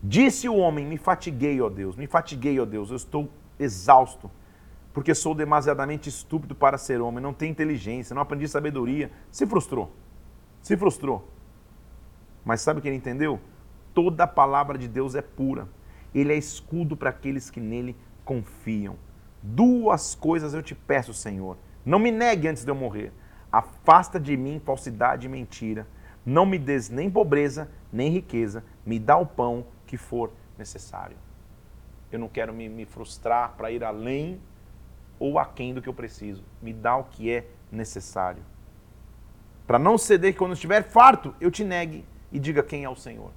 [0.01, 4.31] Disse o homem: Me fatiguei, ó Deus, me fatiguei, ó Deus, eu estou exausto,
[4.93, 9.11] porque sou demasiadamente estúpido para ser homem, não tenho inteligência, não aprendi sabedoria.
[9.31, 9.91] Se frustrou.
[10.61, 11.27] Se frustrou.
[12.43, 13.39] Mas sabe o que ele entendeu?
[13.93, 15.67] Toda a palavra de Deus é pura.
[16.13, 18.95] Ele é escudo para aqueles que nele confiam.
[19.41, 21.57] Duas coisas eu te peço, Senhor.
[21.85, 23.11] Não me negue antes de eu morrer.
[23.51, 25.87] Afasta de mim falsidade e mentira.
[26.25, 28.63] Não me des nem pobreza, nem riqueza.
[28.85, 31.17] Me dá o pão que for necessário.
[32.11, 34.39] Eu não quero me, me frustrar para ir além
[35.17, 36.43] ou aquém do que eu preciso.
[36.61, 38.43] Me dá o que é necessário.
[39.65, 42.95] Para não ceder que quando estiver farto, eu te negue e diga quem é o
[42.95, 43.31] Senhor.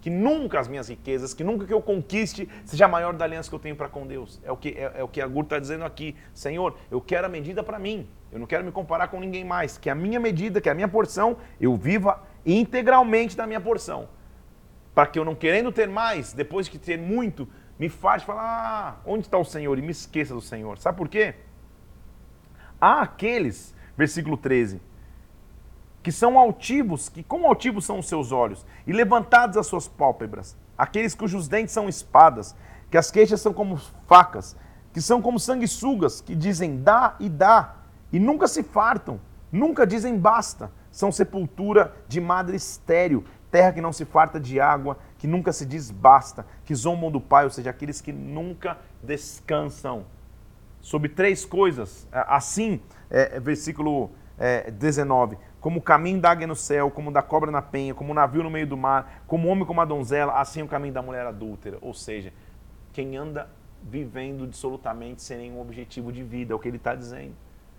[0.00, 3.54] Que nunca as minhas riquezas, que nunca que eu conquiste seja maior da aliança que
[3.54, 4.40] eu tenho para com Deus.
[4.44, 6.16] É o que, é, é o que a Gur está dizendo aqui.
[6.32, 8.08] Senhor, eu quero a medida para mim.
[8.32, 9.76] Eu não quero me comparar com ninguém mais.
[9.76, 14.15] Que a minha medida, que a minha porção, eu viva integralmente da minha porção
[14.96, 17.46] para que eu não querendo ter mais, depois de ter muito,
[17.78, 19.78] me faz falar, ah, onde está o Senhor?
[19.78, 20.78] E me esqueça do Senhor.
[20.78, 21.34] Sabe por quê?
[22.80, 24.80] Há aqueles, versículo 13,
[26.02, 30.56] que são altivos, que como altivos são os seus olhos, e levantados as suas pálpebras,
[30.78, 32.56] aqueles cujos dentes são espadas,
[32.90, 33.76] que as queixas são como
[34.08, 34.56] facas,
[34.94, 37.76] que são como sanguessugas, que dizem dá e dá,
[38.10, 39.20] e nunca se fartam,
[39.52, 40.72] nunca dizem basta.
[40.90, 43.22] São sepultura de madre estéril,
[43.56, 47.18] terra que não se farta de água, que nunca se diz basta, que zombam do
[47.18, 50.04] Pai, ou seja, aqueles que nunca descansam.
[50.82, 56.90] Sobre três coisas, assim, é, versículo é, 19: como o caminho da águia no céu,
[56.90, 59.64] como da cobra na penha, como o navio no meio do mar, como o homem
[59.64, 61.78] como a donzela, assim é o caminho da mulher adúltera.
[61.80, 62.34] Ou seja,
[62.92, 63.48] quem anda
[63.82, 67.34] vivendo dissolutamente sem nenhum objetivo de vida, é o que ele está dizendo.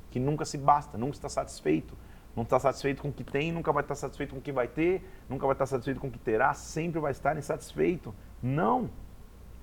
[0.09, 1.95] Que nunca se basta, nunca está satisfeito.
[2.37, 4.67] Não está satisfeito com o que tem, nunca vai estar satisfeito com o que vai
[4.67, 8.13] ter, nunca vai estar satisfeito com o que terá, sempre vai estar insatisfeito.
[8.43, 8.91] Não.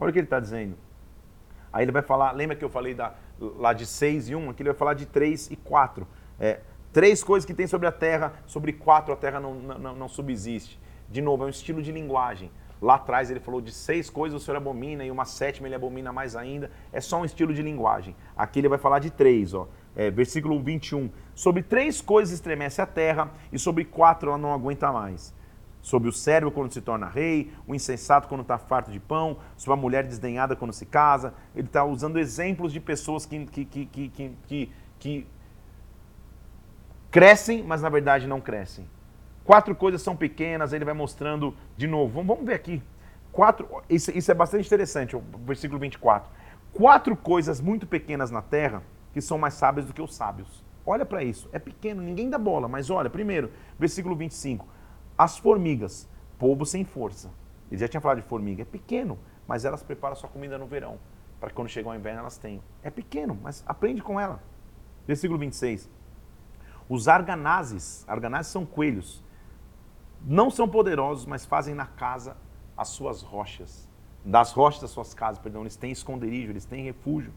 [0.01, 0.77] Olha o que ele está dizendo.
[1.72, 4.51] Aí ele vai falar, lembra que eu falei da, lá de 6 e 1?
[4.51, 6.05] Aqui ele vai falar de 3 e 4.
[6.41, 6.62] É,
[6.93, 10.77] três coisas que tem sobre a terra, sobre quatro a terra não, não, não subsiste.
[11.09, 12.51] De novo, é um estilo de linguagem.
[12.83, 16.12] Lá atrás ele falou de seis coisas o Senhor abomina e uma sétima ele abomina
[16.12, 16.72] mais ainda.
[16.93, 18.16] É só um estilo de linguagem.
[18.37, 19.68] Aqui ele vai falar de três, ó.
[19.97, 21.11] É, versículo 21.
[21.34, 25.34] Sobre três coisas estremece a terra e sobre quatro ela não aguenta mais.
[25.80, 29.78] Sobre o servo quando se torna rei, o insensato quando está farto de pão, sobre
[29.78, 31.34] a mulher desdenhada quando se casa.
[31.55, 35.26] Ele está usando exemplos de pessoas que, que, que, que, que, que
[37.11, 38.88] crescem, mas na verdade não crescem.
[39.45, 42.22] Quatro coisas são pequenas, ele vai mostrando de novo.
[42.22, 42.82] Vamos, ver aqui.
[43.30, 46.30] Quatro, isso, isso é bastante interessante, o versículo 24.
[46.72, 48.82] Quatro coisas muito pequenas na terra
[49.14, 50.62] que são mais sábias do que os sábios.
[50.84, 51.48] Olha para isso.
[51.52, 54.66] É pequeno, ninguém dá bola, mas olha, primeiro, versículo 25.
[55.16, 56.06] As formigas,
[56.38, 57.30] povo sem força.
[57.70, 58.62] Ele já tinha falado de formiga.
[58.62, 60.98] É pequeno, mas elas preparam sua comida no verão,
[61.40, 62.60] para que quando chegar o inverno elas tenham.
[62.82, 64.42] É pequeno, mas aprende com ela.
[65.06, 65.88] Versículo 26.
[66.88, 69.24] Os arganazes, arganazes são coelhos,
[70.26, 72.36] não são poderosos, mas fazem na casa
[72.76, 73.88] as suas rochas.
[74.24, 77.32] Das rochas das suas casas, perdão, eles têm esconderijo, eles têm refúgio.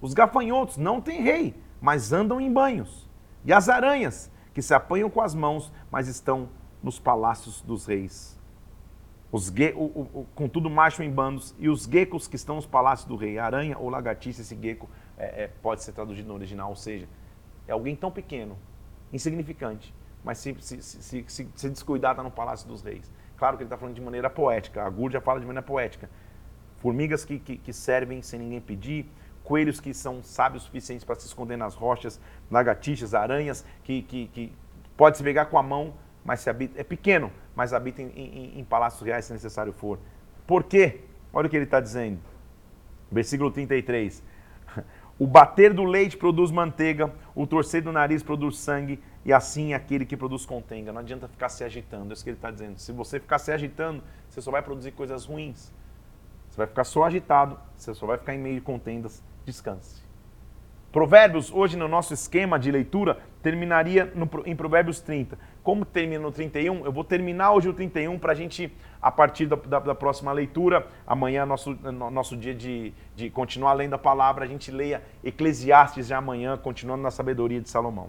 [0.00, 3.08] Os gafanhotos não têm rei, mas andam em banhos.
[3.44, 6.48] E as aranhas, que se apanham com as mãos, mas estão
[6.82, 8.38] nos palácios dos reis.
[9.32, 11.54] Os gue, o, o, contudo, marcham em bandos.
[11.58, 13.38] E os geckos que estão nos palácios do rei.
[13.38, 14.88] Aranha ou lagartixa, esse gecko
[15.18, 17.08] é, é, pode ser traduzido no original, ou seja,
[17.66, 18.56] é alguém tão pequeno,
[19.12, 23.10] insignificante, mas se, se, se, se, se descuidar está no Palácio dos Reis.
[23.36, 26.08] Claro que ele está falando de maneira poética, a Gur já fala de maneira poética.
[26.78, 29.10] Formigas que, que, que servem sem ninguém pedir,
[29.44, 32.20] coelhos que são sábios suficientes para se esconder nas rochas,
[32.50, 34.52] lagartixas, aranhas que, que, que
[34.96, 38.58] pode se pegar com a mão, mas se habita, é pequeno, mas habita em, em,
[38.58, 39.98] em palácios reais se necessário for.
[40.46, 41.02] Por quê?
[41.32, 42.18] Olha o que ele está dizendo.
[43.12, 44.22] Versículo 33.
[45.16, 49.76] O bater do leite produz manteiga, o torcer do nariz produz sangue, e assim é
[49.76, 50.92] aquele que produz contenga.
[50.92, 52.78] Não adianta ficar se agitando, é isso que ele está dizendo.
[52.78, 55.72] Se você ficar se agitando, você só vai produzir coisas ruins.
[56.50, 59.22] Você vai ficar só agitado, você só vai ficar em meio de contendas.
[59.44, 60.02] Descanse.
[60.94, 65.36] Provérbios, hoje no nosso esquema de leitura, terminaria no, em Provérbios 30.
[65.60, 68.72] Como termina no 31, eu vou terminar hoje o 31 para a gente,
[69.02, 73.94] a partir da, da, da, próxima leitura, amanhã, nosso, nosso dia de, de continuar lendo
[73.94, 78.08] a palavra, a gente leia Eclesiastes já amanhã, continuando na sabedoria de Salomão.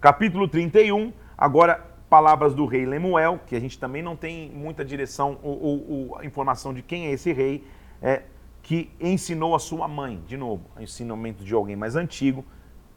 [0.00, 5.38] Capítulo 31, agora palavras do rei Lemuel, que a gente também não tem muita direção
[5.40, 7.64] ou, ou, ou informação de quem é esse rei.
[8.02, 8.22] É,
[8.68, 12.44] que ensinou a sua mãe, de novo, ensinamento de alguém mais antigo,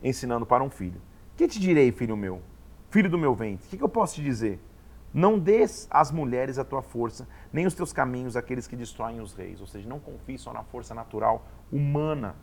[0.03, 1.01] ensinando para um filho.
[1.37, 2.41] Que te direi, filho meu?
[2.89, 4.59] Filho do meu ventre, o que, que eu posso te dizer?
[5.13, 9.33] Não des às mulheres a tua força, nem os teus caminhos àqueles que destroem os
[9.33, 9.61] reis.
[9.61, 12.35] Ou seja, não confie só na força natural humana.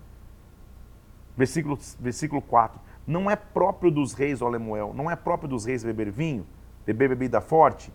[1.36, 2.80] Versículo, versículo 4.
[3.06, 6.46] Não é próprio dos reis, ó Lemuel, não é próprio dos reis beber vinho,
[6.86, 7.92] beber bebida forte?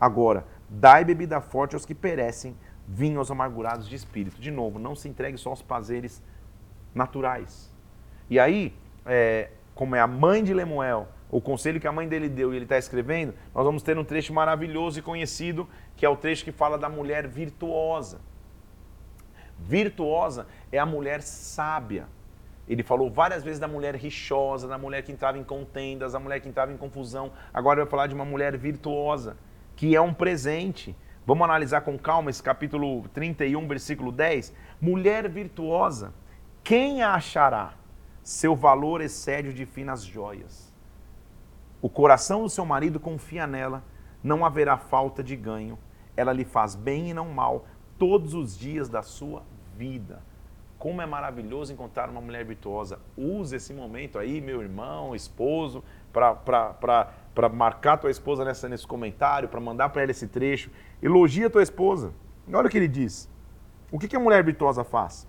[0.00, 2.56] Agora, dai bebida forte aos que perecem,
[2.86, 4.40] vinho aos amargurados de espírito.
[4.40, 6.22] De novo, não se entregue só aos prazeres
[6.94, 7.72] naturais.
[8.28, 8.74] E aí,
[9.06, 12.56] é, como é a mãe de Lemuel, o conselho que a mãe dele deu e
[12.56, 16.44] ele está escrevendo, nós vamos ter um trecho maravilhoso e conhecido, que é o trecho
[16.44, 18.20] que fala da mulher virtuosa.
[19.58, 22.06] Virtuosa é a mulher sábia.
[22.68, 26.40] Ele falou várias vezes da mulher rixosa, da mulher que entrava em contendas, da mulher
[26.40, 27.32] que entrava em confusão.
[27.52, 29.36] Agora vai falar de uma mulher virtuosa,
[29.74, 30.94] que é um presente.
[31.24, 34.52] Vamos analisar com calma esse capítulo 31, versículo 10.
[34.80, 36.12] Mulher virtuosa,
[36.64, 37.74] quem a achará?
[38.24, 40.72] Seu valor excede o de finas joias.
[41.80, 43.84] O coração do seu marido confia nela,
[44.22, 45.78] não haverá falta de ganho.
[46.16, 47.66] Ela lhe faz bem e não mal
[47.98, 49.44] todos os dias da sua
[49.76, 50.22] vida.
[50.76, 52.98] Como é maravilhoso encontrar uma mulher virtuosa.
[53.16, 57.12] Use esse momento aí, meu irmão, esposo, para
[57.52, 60.70] marcar tua esposa nessa, nesse comentário, para mandar para ela esse trecho.
[61.02, 62.12] Elogia tua esposa.
[62.52, 63.30] Olha o que ele diz.
[63.90, 65.26] O que, que a mulher virtuosa faz?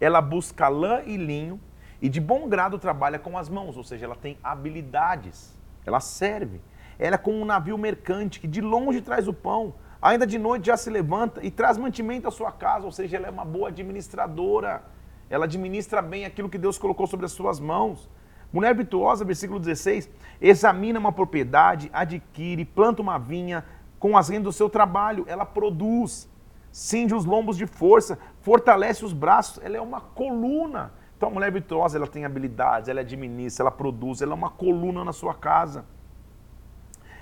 [0.00, 1.60] Ela busca lã e linho
[2.00, 6.60] e de bom grado trabalha com as mãos, ou seja, ela tem habilidades, ela serve.
[6.98, 10.66] Ela é como um navio mercante que de longe traz o pão, ainda de noite
[10.66, 13.68] já se levanta e traz mantimento à sua casa, ou seja, ela é uma boa
[13.68, 14.82] administradora.
[15.28, 18.08] Ela administra bem aquilo que Deus colocou sobre as suas mãos.
[18.52, 20.08] Mulher virtuosa, versículo 16,
[20.40, 23.64] examina uma propriedade, adquire, planta uma vinha,
[23.98, 26.28] com as rendas do seu trabalho, ela produz,
[26.70, 30.92] cinge os lombos de força, fortalece os braços, ela é uma coluna.
[31.16, 35.02] Então a mulher virtuosa, ela tem habilidades, ela administra, ela produz, ela é uma coluna
[35.02, 35.84] na sua casa.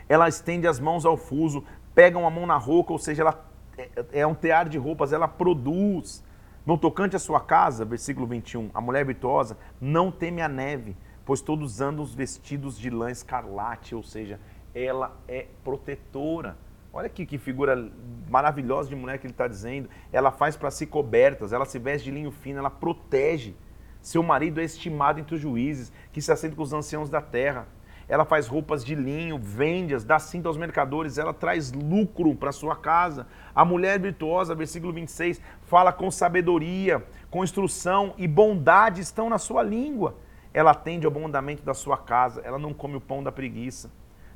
[0.08, 1.64] Ela estende as mãos ao fuso,
[1.94, 3.44] pega uma mão na roupa, ou seja, ela
[3.78, 6.22] é, é um tear de roupas, ela produz.
[6.66, 11.40] No tocante à sua casa, versículo 21, a mulher virtuosa não teme a neve, pois
[11.40, 14.38] todos andam os vestidos de lã escarlate, ou seja,
[14.74, 16.56] ela é protetora.
[16.92, 17.90] Olha aqui que figura
[18.28, 19.88] maravilhosa de mulher que ele está dizendo.
[20.12, 23.54] Ela faz para si cobertas, ela se veste de linho fino, ela protege.
[24.00, 27.66] Seu marido é estimado entre os juízes, que se assenta com os anciãos da terra.
[28.06, 32.76] Ela faz roupas de linho, vende-as, dá cinta aos mercadores, ela traz lucro para sua
[32.76, 33.26] casa.
[33.54, 39.62] A mulher virtuosa, versículo 26, fala com sabedoria, com instrução e bondade estão na sua
[39.62, 40.16] língua.
[40.54, 43.90] Ela atende ao bom andamento da sua casa, ela não come o pão da preguiça.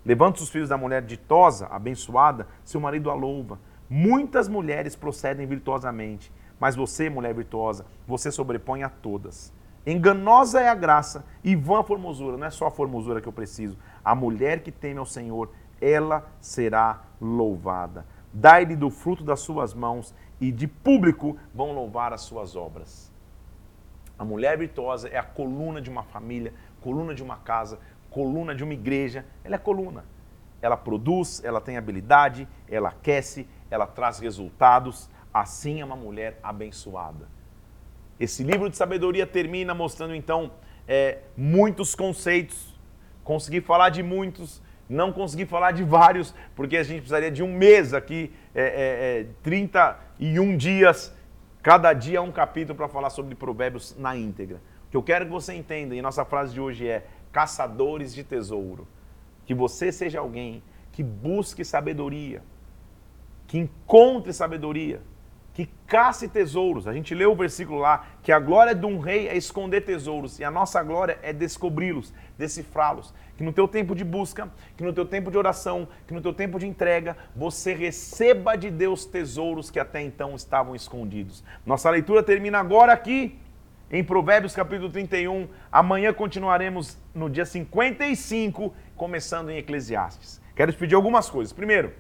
[0.05, 3.61] Levanta os filhos da mulher ditosa, abençoada, seu marido a louva.
[3.89, 9.53] Muitas mulheres procedem virtuosamente, mas você, mulher virtuosa, você sobrepõe a todas.
[9.87, 12.37] Enganosa é a graça e vã a formosura.
[12.37, 13.79] Não é só a formosura que eu preciso.
[14.05, 15.51] A mulher que teme ao Senhor,
[15.81, 18.05] ela será louvada.
[18.33, 23.08] Dai-lhe do fruto das suas mãos e de público vão louvar as suas obras.
[24.19, 27.79] A mulher virtuosa é a coluna de uma família, coluna de uma casa,
[28.11, 29.25] coluna de uma igreja.
[29.45, 30.05] Ela é coluna.
[30.61, 35.09] Ela produz, ela tem habilidade, ela aquece, ela traz resultados.
[35.33, 37.29] Assim é uma mulher abençoada.
[38.19, 40.51] Esse livro de sabedoria termina mostrando então
[40.89, 42.77] é, muitos conceitos.
[43.23, 47.53] Consegui falar de muitos, não consegui falar de vários, porque a gente precisaria de um
[47.53, 51.15] mês aqui, é, é, 31 dias
[51.69, 54.57] Cada dia um capítulo para falar sobre provérbios na íntegra.
[54.87, 58.25] O que eu quero que você entenda, e nossa frase de hoje é caçadores de
[58.25, 58.89] tesouro.
[59.45, 60.63] Que você seja alguém
[60.93, 62.43] que busque sabedoria,
[63.47, 65.03] que encontre sabedoria,
[65.59, 66.87] que caça tesouros.
[66.87, 70.39] A gente leu o versículo lá, que a glória de um rei é esconder tesouros
[70.39, 73.13] e a nossa glória é descobri-los, decifrá-los.
[73.37, 76.33] Que no teu tempo de busca, que no teu tempo de oração, que no teu
[76.33, 81.43] tempo de entrega, você receba de Deus tesouros que até então estavam escondidos.
[81.67, 83.37] Nossa leitura termina agora aqui
[83.91, 85.49] em Provérbios capítulo 31.
[85.73, 90.41] Amanhã continuaremos no dia 55, começando em Eclesiastes.
[90.55, 91.53] Quero te pedir algumas coisas.
[91.53, 91.93] Primeiro,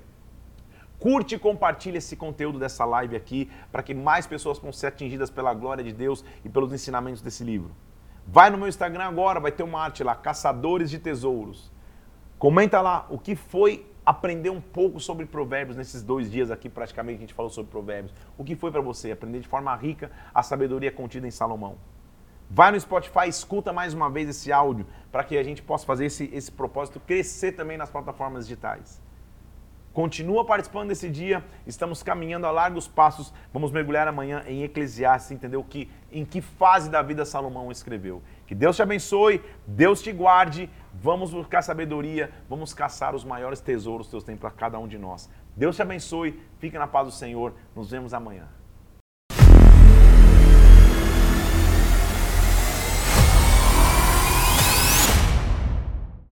[0.99, 5.31] Curte e compartilhe esse conteúdo dessa live aqui para que mais pessoas possam ser atingidas
[5.31, 7.71] pela glória de Deus e pelos ensinamentos desse livro.
[8.27, 11.73] Vai no meu Instagram agora, vai ter uma arte lá, Caçadores de Tesouros.
[12.37, 17.19] Comenta lá o que foi aprender um pouco sobre provérbios nesses dois dias aqui, praticamente,
[17.19, 18.13] que a gente falou sobre provérbios.
[18.37, 21.77] O que foi para você aprender de forma rica a sabedoria contida em Salomão?
[22.51, 26.07] Vai no Spotify, escuta mais uma vez esse áudio para que a gente possa fazer
[26.07, 29.01] esse, esse propósito crescer também nas plataformas digitais.
[29.99, 31.45] Continua participando desse dia.
[31.67, 33.35] Estamos caminhando a largos passos.
[33.53, 38.23] Vamos mergulhar amanhã em Eclesiastes, entender o que, em que fase da vida Salomão escreveu.
[38.47, 40.71] Que Deus te abençoe, Deus te guarde.
[40.95, 44.99] Vamos buscar sabedoria, vamos caçar os maiores tesouros que Deus tem para cada um de
[44.99, 45.29] nós.
[45.57, 47.53] Deus te abençoe, fique na paz do Senhor.
[47.75, 48.58] Nos vemos amanhã.